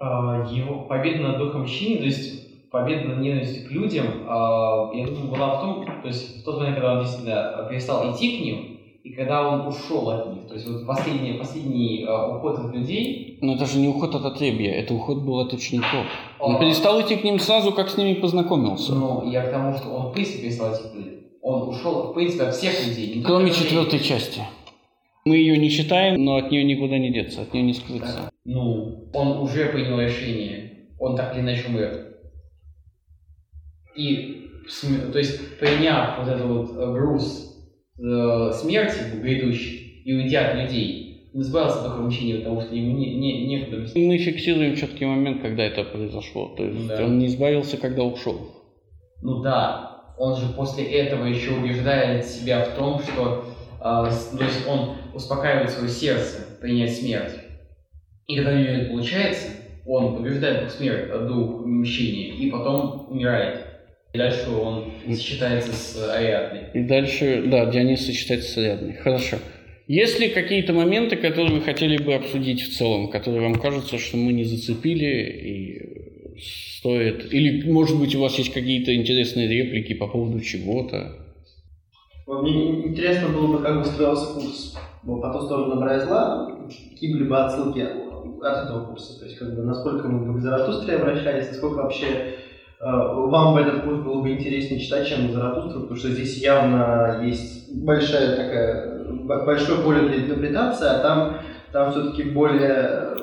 э, 0.00 0.04
его 0.50 0.84
победа 0.84 1.22
над 1.22 1.38
духом 1.38 1.62
мщения, 1.62 1.98
то 1.98 2.04
есть 2.04 2.70
победа 2.70 3.08
над 3.08 3.18
ненавистью 3.18 3.66
к 3.68 3.72
людям, 3.72 4.06
э, 4.06 4.96
я 4.98 5.06
думаю, 5.06 5.30
была 5.30 5.56
в 5.56 5.60
том, 5.60 5.84
то 6.02 6.06
есть 6.06 6.42
в 6.42 6.44
тот 6.44 6.58
момент, 6.58 6.76
когда 6.76 6.92
он 6.92 7.00
действительно 7.00 7.66
перестал 7.68 8.12
идти 8.12 8.36
к 8.36 8.40
ним, 8.40 8.75
и 9.06 9.12
когда 9.12 9.48
он 9.48 9.68
ушел 9.68 10.10
от 10.10 10.34
них. 10.34 10.48
То 10.48 10.54
есть 10.54 10.66
вот 10.66 10.84
последний, 10.84 11.34
последний 11.34 12.04
э, 12.04 12.36
уход 12.36 12.58
от 12.58 12.74
людей, 12.74 13.38
Но 13.40 13.54
это 13.54 13.64
же 13.64 13.78
не 13.78 13.86
уход 13.86 14.12
от 14.16 14.24
отребья, 14.24 14.72
это 14.72 14.94
уход 14.94 15.22
был 15.22 15.38
от 15.38 15.52
учеников. 15.52 16.06
Он 16.40 16.56
А. 16.56 16.58
перестал 16.58 17.00
идти 17.00 17.14
к 17.14 17.22
ним 17.22 17.38
сразу, 17.38 17.70
как 17.72 17.88
с 17.88 17.96
ними 17.96 18.14
познакомился. 18.14 18.94
ну, 18.94 19.30
я 19.30 19.42
к 19.46 19.52
тому, 19.52 19.76
что 19.76 19.90
он 19.90 20.10
в 20.10 20.12
принципе 20.12 20.42
перестал 20.42 20.74
идти 20.74 20.88
к 20.88 20.94
людям. 20.96 21.20
Он 21.40 21.68
ушел, 21.68 22.10
в 22.10 22.14
принципе, 22.14 22.44
от 22.46 22.56
всех 22.56 22.84
людей. 22.84 23.22
Кроме 23.24 23.52
четвертой 23.52 24.00
части. 24.00 24.40
Мы 25.24 25.36
ее 25.36 25.56
не 25.56 25.70
читаем, 25.70 26.24
но 26.24 26.36
от 26.36 26.50
нее 26.50 26.64
никуда 26.64 26.98
не 26.98 27.12
деться, 27.12 27.42
от 27.42 27.54
нее 27.54 27.62
не 27.62 27.74
скрыться. 27.74 28.28
Ну, 28.44 29.08
он 29.14 29.38
уже 29.38 29.66
принял 29.66 30.00
решение. 30.00 30.88
Он 30.98 31.14
так 31.16 31.32
или 31.34 31.42
иначе 31.42 31.68
умрет. 31.68 32.16
И, 33.96 34.50
то 35.12 35.18
есть, 35.18 35.60
приняв 35.60 36.18
вот 36.18 36.28
этот 36.28 36.46
вот 36.46 36.70
э, 36.76 36.92
груз 36.92 37.55
смерти 37.98 38.98
грядущий 39.20 40.02
и 40.04 40.14
уйдя 40.14 40.50
от 40.50 40.56
людей, 40.56 41.30
он 41.34 41.42
избавился 41.42 41.78
от 41.78 41.84
такого 41.84 42.02
мучения, 42.02 42.38
потому 42.38 42.60
что 42.62 42.74
ему 42.74 42.96
не, 42.96 43.14
не, 43.16 43.46
некуда. 43.46 43.86
Мы 43.94 44.18
фиксируем 44.18 44.76
четкий 44.76 45.04
момент, 45.04 45.42
когда 45.42 45.64
это 45.64 45.84
произошло. 45.84 46.54
То 46.56 46.64
есть 46.64 46.86
Да. 46.86 47.04
он 47.04 47.18
не 47.18 47.26
избавился, 47.26 47.76
когда 47.76 48.04
ушел. 48.04 48.52
Ну 49.22 49.42
да, 49.42 50.14
он 50.18 50.36
же 50.36 50.46
после 50.56 50.84
этого 50.84 51.26
еще 51.26 51.52
убеждает 51.52 52.24
себя 52.24 52.64
в 52.64 52.76
том, 52.76 53.00
что 53.00 53.44
э, 53.80 53.82
то 53.82 54.44
есть 54.44 54.66
он 54.66 54.96
успокаивает 55.14 55.70
свое 55.70 55.88
сердце 55.88 56.38
принять 56.60 56.96
смерть. 56.96 57.32
И 58.26 58.36
когда 58.36 58.52
у 58.52 58.54
него 58.54 58.68
это 58.68 58.90
получается, 58.90 59.48
он 59.86 60.16
побеждает 60.16 60.62
дух 60.64 60.70
смерти, 60.70 61.10
э, 61.12 61.28
дух 61.28 61.66
мщения, 61.66 62.34
и 62.34 62.50
потом 62.50 63.08
умирает. 63.10 63.65
И 64.12 64.18
дальше 64.18 64.50
он 64.50 64.92
сочетается 65.08 65.72
с 65.72 66.10
Ариадной. 66.10 66.70
И 66.74 66.86
дальше, 66.86 67.44
да, 67.46 67.66
Дионис 67.66 68.06
сочетается 68.06 68.52
с 68.52 68.58
Ариадной. 68.58 68.94
Хорошо. 68.94 69.36
Есть 69.88 70.18
ли 70.18 70.30
какие-то 70.30 70.72
моменты, 70.72 71.16
которые 71.16 71.56
вы 71.56 71.60
хотели 71.60 72.02
бы 72.02 72.14
обсудить 72.14 72.62
в 72.62 72.76
целом, 72.76 73.08
которые 73.08 73.42
вам 73.42 73.56
кажутся, 73.56 73.98
что 73.98 74.16
мы 74.16 74.32
не 74.32 74.44
зацепили 74.44 75.04
и 75.06 75.96
стоит... 76.40 77.32
Или, 77.32 77.70
может 77.70 77.98
быть, 77.98 78.14
у 78.14 78.20
вас 78.20 78.36
есть 78.38 78.52
какие-то 78.52 78.94
интересные 78.94 79.48
реплики 79.48 79.94
по 79.94 80.08
поводу 80.08 80.40
чего-то? 80.40 81.12
Мне 82.26 82.88
интересно 82.88 83.28
было 83.28 83.58
бы, 83.58 83.62
как 83.62 83.78
бы 83.78 83.84
строился 83.84 84.34
курс 84.34 84.76
ну, 85.04 85.20
по 85.20 85.32
ту 85.32 85.42
сторону 85.42 85.74
добра 85.74 85.96
и 85.96 86.00
зла, 86.00 86.50
какие 86.90 87.12
были 87.12 87.28
бы 87.28 87.38
отсылки 87.38 87.80
от 87.80 88.64
этого 88.64 88.86
курса. 88.86 89.20
То 89.20 89.26
есть, 89.26 89.38
как 89.38 89.54
бы, 89.54 89.62
насколько 89.62 90.08
мы 90.08 90.36
к 90.36 90.42
Заратустре 90.42 90.96
обращались, 90.96 91.48
насколько 91.48 91.76
вообще 91.76 92.06
э, 92.06 92.34
вам 92.80 93.54
бы 93.54 93.60
этот 93.60 93.82
курс 93.82 94.00
было 94.00 94.22
бы 94.22 94.32
интереснее 94.32 94.80
читать, 94.80 95.08
чем 95.08 95.32
Заратустру, 95.32 95.82
потому 95.82 95.98
что 95.98 96.10
здесь 96.10 96.38
явно 96.42 97.22
есть 97.24 97.74
большая 97.74 98.36
такая, 98.36 99.04
большое 99.24 99.80
поле 99.80 100.08
для 100.08 100.18
интерпретации, 100.24 100.86
а 100.86 100.98
там, 100.98 101.38
там 101.72 101.92
все-таки 101.92 102.24
более, 102.24 103.16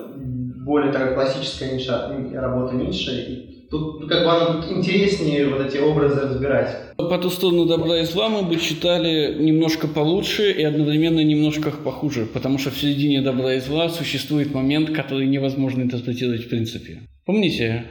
более 0.66 0.92
такая 0.92 1.14
классическая 1.14 1.74
ниша, 1.74 2.12
работа 2.34 2.76
и 2.76 3.54
тут 3.74 4.08
как 4.08 4.24
бы 4.24 4.30
оно 4.30 4.64
интереснее 4.70 5.48
вот 5.50 5.66
эти 5.66 5.78
образы 5.78 6.22
разбирать. 6.22 6.78
По 6.96 7.18
ту 7.18 7.30
сторону 7.30 7.66
добра 7.66 8.00
и 8.00 8.06
зла 8.06 8.30
мы 8.30 8.44
бы 8.44 8.58
читали 8.58 9.36
немножко 9.44 9.88
получше 9.88 10.52
и 10.52 10.64
одновременно 10.64 11.24
немножко 11.24 11.72
похуже, 11.72 12.28
потому 12.32 12.60
что 12.60 12.70
в 12.70 12.78
середине 12.78 13.22
добра 13.22 13.56
и 13.56 13.60
зла 13.60 13.90
существует 13.90 14.54
момент, 14.54 14.92
который 14.92 15.26
невозможно 15.26 15.82
интерпретировать 15.82 16.46
в 16.46 16.50
принципе. 16.50 17.00
Помните, 17.26 17.86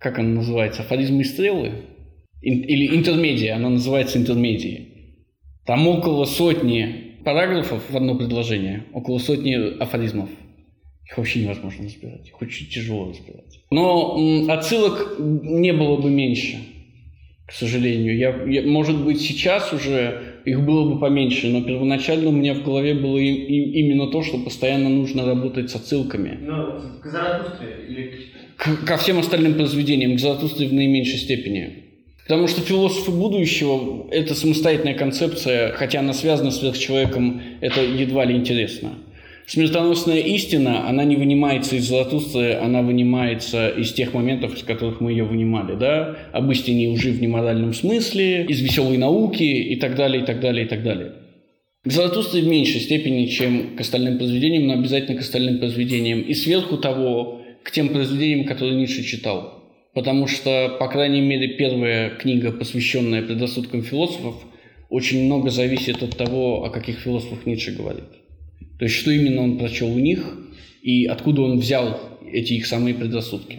как 0.00 0.18
он 0.18 0.34
называется? 0.34 0.82
Афоризмы 0.82 1.20
и 1.20 1.24
стрелы? 1.24 1.72
Ин- 2.42 2.62
или 2.62 2.96
интермедия, 2.96 3.54
она 3.54 3.68
называется 3.68 4.18
интермедией. 4.18 4.88
Там 5.66 5.86
около 5.86 6.24
сотни 6.24 7.14
параграфов 7.24 7.82
в 7.88 7.96
одно 7.96 8.16
предложение, 8.16 8.84
около 8.94 9.18
сотни 9.18 9.78
афоризмов. 9.78 10.30
Их 11.06 11.18
вообще 11.18 11.42
невозможно 11.42 11.84
разбирать, 11.84 12.28
их 12.28 12.40
очень 12.40 12.66
тяжело 12.68 13.10
разбирать. 13.10 13.60
Но 13.70 14.46
отсылок 14.48 15.16
не 15.18 15.72
было 15.72 15.96
бы 16.00 16.08
меньше 16.10 16.56
к 17.46 17.52
сожалению. 17.52 18.16
Я, 18.16 18.44
я- 18.46 18.62
может 18.62 19.04
быть, 19.04 19.20
сейчас 19.20 19.72
уже 19.72 20.40
их 20.44 20.64
было 20.64 20.88
бы 20.88 21.00
поменьше, 21.00 21.48
но 21.48 21.60
первоначально 21.64 22.28
у 22.28 22.32
меня 22.32 22.54
в 22.54 22.62
голове 22.62 22.94
было 22.94 23.18
и- 23.18 23.26
и- 23.26 23.80
именно 23.80 24.06
то, 24.06 24.22
что 24.22 24.38
постоянно 24.38 24.88
нужно 24.88 25.26
работать 25.26 25.68
с 25.68 25.74
отсылками. 25.74 26.38
Ну, 26.40 27.00
к 27.02 27.06
Заратустре 27.06 27.86
или 27.88 28.12
К- 28.60 28.84
ко 28.84 28.98
всем 28.98 29.18
остальным 29.18 29.54
произведениям, 29.54 30.16
к 30.16 30.20
Заратустре 30.20 30.68
в 30.68 30.74
наименьшей 30.74 31.18
степени. 31.18 31.84
Потому 32.24 32.46
что 32.46 32.60
философы 32.60 33.10
будущего– 33.10 34.06
это 34.10 34.34
самостоятельная 34.34 34.94
концепция, 34.94 35.72
хотя 35.72 36.00
она 36.00 36.12
связана 36.12 36.50
с 36.50 36.58
сверхчеловеком, 36.60 37.40
это 37.62 37.80
едва 37.80 38.26
ли 38.26 38.36
интересно. 38.36 38.90
Смертоносная 39.46 40.20
истина, 40.20 40.86
она 40.88 41.04
не 41.04 41.16
вынимается 41.16 41.74
из 41.76 41.88
Заратустры, 41.88 42.52
она 42.52 42.82
вынимается 42.82 43.68
из 43.70 43.92
тех 43.94 44.12
моментов, 44.12 44.54
из 44.54 44.62
которых 44.62 45.00
мы 45.00 45.10
ее 45.10 45.24
вынимали, 45.24 45.74
да? 45.74 46.18
Об 46.32 46.52
истине 46.52 46.88
уже 46.90 47.10
в 47.12 47.20
неморальном 47.20 47.72
смысле, 47.72 48.44
из 48.44 48.60
веселой 48.60 48.98
науки 48.98 49.42
и 49.42 49.76
так 49.76 49.96
далее, 49.96 50.22
и 50.22 50.26
так 50.26 50.40
далее, 50.40 50.66
и 50.66 50.68
так 50.68 50.84
далее. 50.84 51.14
К 51.82 51.90
Заратустре 51.90 52.42
в 52.42 52.46
меньшей 52.46 52.80
степени, 52.80 53.24
чем 53.24 53.74
к 53.74 53.80
остальным 53.80 54.18
произведениям, 54.18 54.66
но 54.66 54.74
обязательно 54.74 55.16
к 55.16 55.22
остальным 55.22 55.58
произведениям. 55.58 56.20
И 56.20 56.34
сверху 56.34 56.76
того, 56.76 57.39
к 57.62 57.70
тем 57.70 57.88
произведениям, 57.88 58.46
которые 58.46 58.76
Ницше 58.76 59.02
читал. 59.02 59.64
Потому 59.94 60.26
что, 60.26 60.76
по 60.78 60.88
крайней 60.88 61.20
мере, 61.20 61.56
первая 61.56 62.10
книга, 62.10 62.52
посвященная 62.52 63.22
предрассудкам 63.22 63.82
философов, 63.82 64.36
очень 64.88 65.24
много 65.24 65.50
зависит 65.50 66.02
от 66.02 66.16
того, 66.16 66.64
о 66.64 66.70
каких 66.70 66.98
философах 66.98 67.46
Ницше 67.46 67.72
говорит. 67.72 68.04
То 68.78 68.84
есть, 68.84 68.96
что 68.96 69.10
именно 69.10 69.42
он 69.42 69.58
прочел 69.58 69.88
у 69.88 69.98
них 69.98 70.24
и 70.82 71.06
откуда 71.06 71.42
он 71.42 71.58
взял 71.58 72.00
эти 72.32 72.54
их 72.54 72.66
самые 72.66 72.94
предрассудки. 72.94 73.58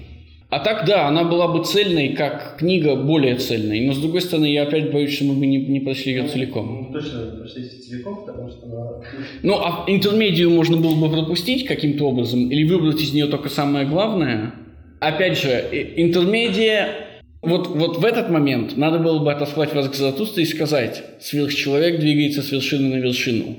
А 0.51 0.59
так, 0.59 0.85
да, 0.85 1.07
она 1.07 1.23
была 1.23 1.47
бы 1.47 1.63
цельной, 1.63 2.09
как 2.09 2.57
книга 2.57 2.97
более 2.97 3.37
цельной. 3.37 3.87
Но, 3.87 3.93
с 3.93 3.99
другой 3.99 4.19
стороны, 4.19 4.51
я 4.51 4.63
опять 4.63 4.91
боюсь, 4.91 5.15
что 5.15 5.23
мы 5.23 5.35
бы 5.35 5.45
не, 5.45 5.57
не 5.65 5.79
прочли 5.79 6.11
ее 6.11 6.27
целиком. 6.27 6.89
Ну, 6.89 6.99
точно, 6.99 7.25
точно 7.25 7.63
целиком, 7.63 8.25
потому 8.25 8.49
что 8.49 8.65
она... 8.65 9.01
Ну, 9.43 9.55
а 9.55 9.85
интермедию 9.87 10.49
можно 10.49 10.75
было 10.75 10.93
бы 10.93 11.09
пропустить 11.09 11.65
каким-то 11.65 12.03
образом 12.03 12.51
или 12.51 12.65
выбрать 12.65 13.01
из 13.01 13.13
нее 13.13 13.27
только 13.27 13.47
самое 13.47 13.87
главное. 13.87 14.53
Опять 14.99 15.39
же, 15.39 15.93
интермедия... 15.95 16.95
Вот, 17.41 17.67
вот 17.67 17.99
в 17.99 18.03
этот 18.03 18.29
момент 18.29 18.75
надо 18.75 18.99
было 18.99 19.23
бы 19.23 19.31
отослать 19.31 19.73
вас 19.73 19.87
к 19.87 19.95
Заратустре 19.95 20.43
и 20.43 20.45
сказать, 20.45 21.01
сверхчеловек 21.21 22.01
двигается 22.01 22.41
с 22.43 22.51
вершины 22.51 22.97
на 22.97 22.99
вершину. 22.99 23.55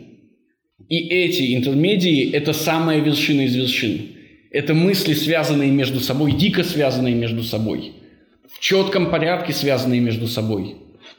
И 0.90 1.08
эти 1.08 1.56
интермедии– 1.56 2.30
это 2.32 2.52
самая 2.52 3.00
вершина 3.00 3.40
из 3.46 3.56
вершин. 3.56 4.08
Это 4.52 4.74
мысли, 4.74 5.14
связанные 5.14 5.70
между 5.70 5.98
собой, 5.98 6.32
дико 6.32 6.62
связанные 6.62 7.14
между 7.14 7.42
собой. 7.42 7.94
В 8.52 8.60
четком 8.60 9.10
порядке 9.10 9.54
связанные 9.54 10.00
между 10.00 10.28
собой. 10.28 10.76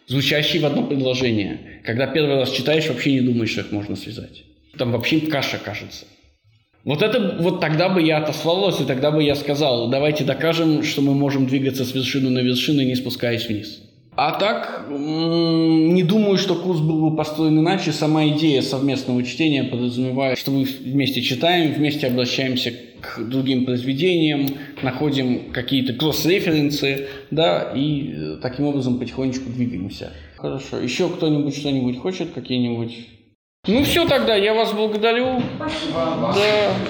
Звучащие 0.07 0.61
в 0.61 0.65
одно 0.67 0.83
предложение. 0.83 1.81
Когда 1.83 2.05
первый 2.05 2.35
раз 2.35 2.51
читаешь, 2.51 2.87
вообще 2.87 3.13
не 3.13 3.21
думаешь, 3.21 3.49
что 3.49 3.61
их 3.61 3.71
можно 3.71 3.95
связать. 3.95 4.43
Там 4.77 4.91
вообще 4.91 5.19
каша 5.19 5.57
кажется. 5.57 6.05
Вот 6.83 7.01
это, 7.01 7.37
вот 7.39 7.59
тогда 7.59 7.89
бы 7.89 8.03
я 8.03 8.17
отослался, 8.17 8.83
и 8.83 8.85
тогда 8.85 9.09
бы 9.09 9.23
я 9.23 9.35
сказал, 9.35 9.89
давайте 9.89 10.23
докажем, 10.23 10.83
что 10.83 11.01
мы 11.01 11.15
можем 11.15 11.47
двигаться 11.47 11.85
с 11.85 11.93
вершины 11.95 12.29
на 12.29 12.39
вершину, 12.39 12.81
не 12.83 12.95
спускаясь 12.95 13.47
вниз. 13.47 13.81
А 14.15 14.31
так, 14.33 14.85
не 14.89 16.03
думаю, 16.03 16.37
что 16.37 16.55
курс 16.55 16.79
был 16.79 17.09
бы 17.09 17.15
построен 17.15 17.59
иначе. 17.59 17.91
Сама 17.91 18.27
идея 18.27 18.61
совместного 18.61 19.23
чтения 19.23 19.63
подразумевает, 19.63 20.37
что 20.37 20.51
мы 20.51 20.65
вместе 20.65 21.21
читаем, 21.21 21.73
вместе 21.73 22.07
обращаемся 22.07 22.73
к 23.01 23.19
другим 23.19 23.65
произведениям, 23.65 24.47
находим 24.81 25.51
какие-то 25.51 25.93
кросс-референсы, 25.93 27.07
да, 27.31 27.71
и 27.75 28.13
э, 28.13 28.37
таким 28.41 28.65
образом 28.67 28.97
потихонечку 28.97 29.49
двигаемся. 29.49 30.13
Хорошо. 30.37 30.79
Еще 30.79 31.09
кто-нибудь 31.09 31.55
что-нибудь 31.55 31.99
хочет? 31.99 32.31
Какие-нибудь? 32.33 33.07
Ну 33.67 33.83
все 33.83 34.07
тогда, 34.07 34.35
я 34.35 34.53
вас 34.53 34.73
благодарю. 34.73 35.41
Спасибо. 35.57 36.33
Да. 36.35 36.89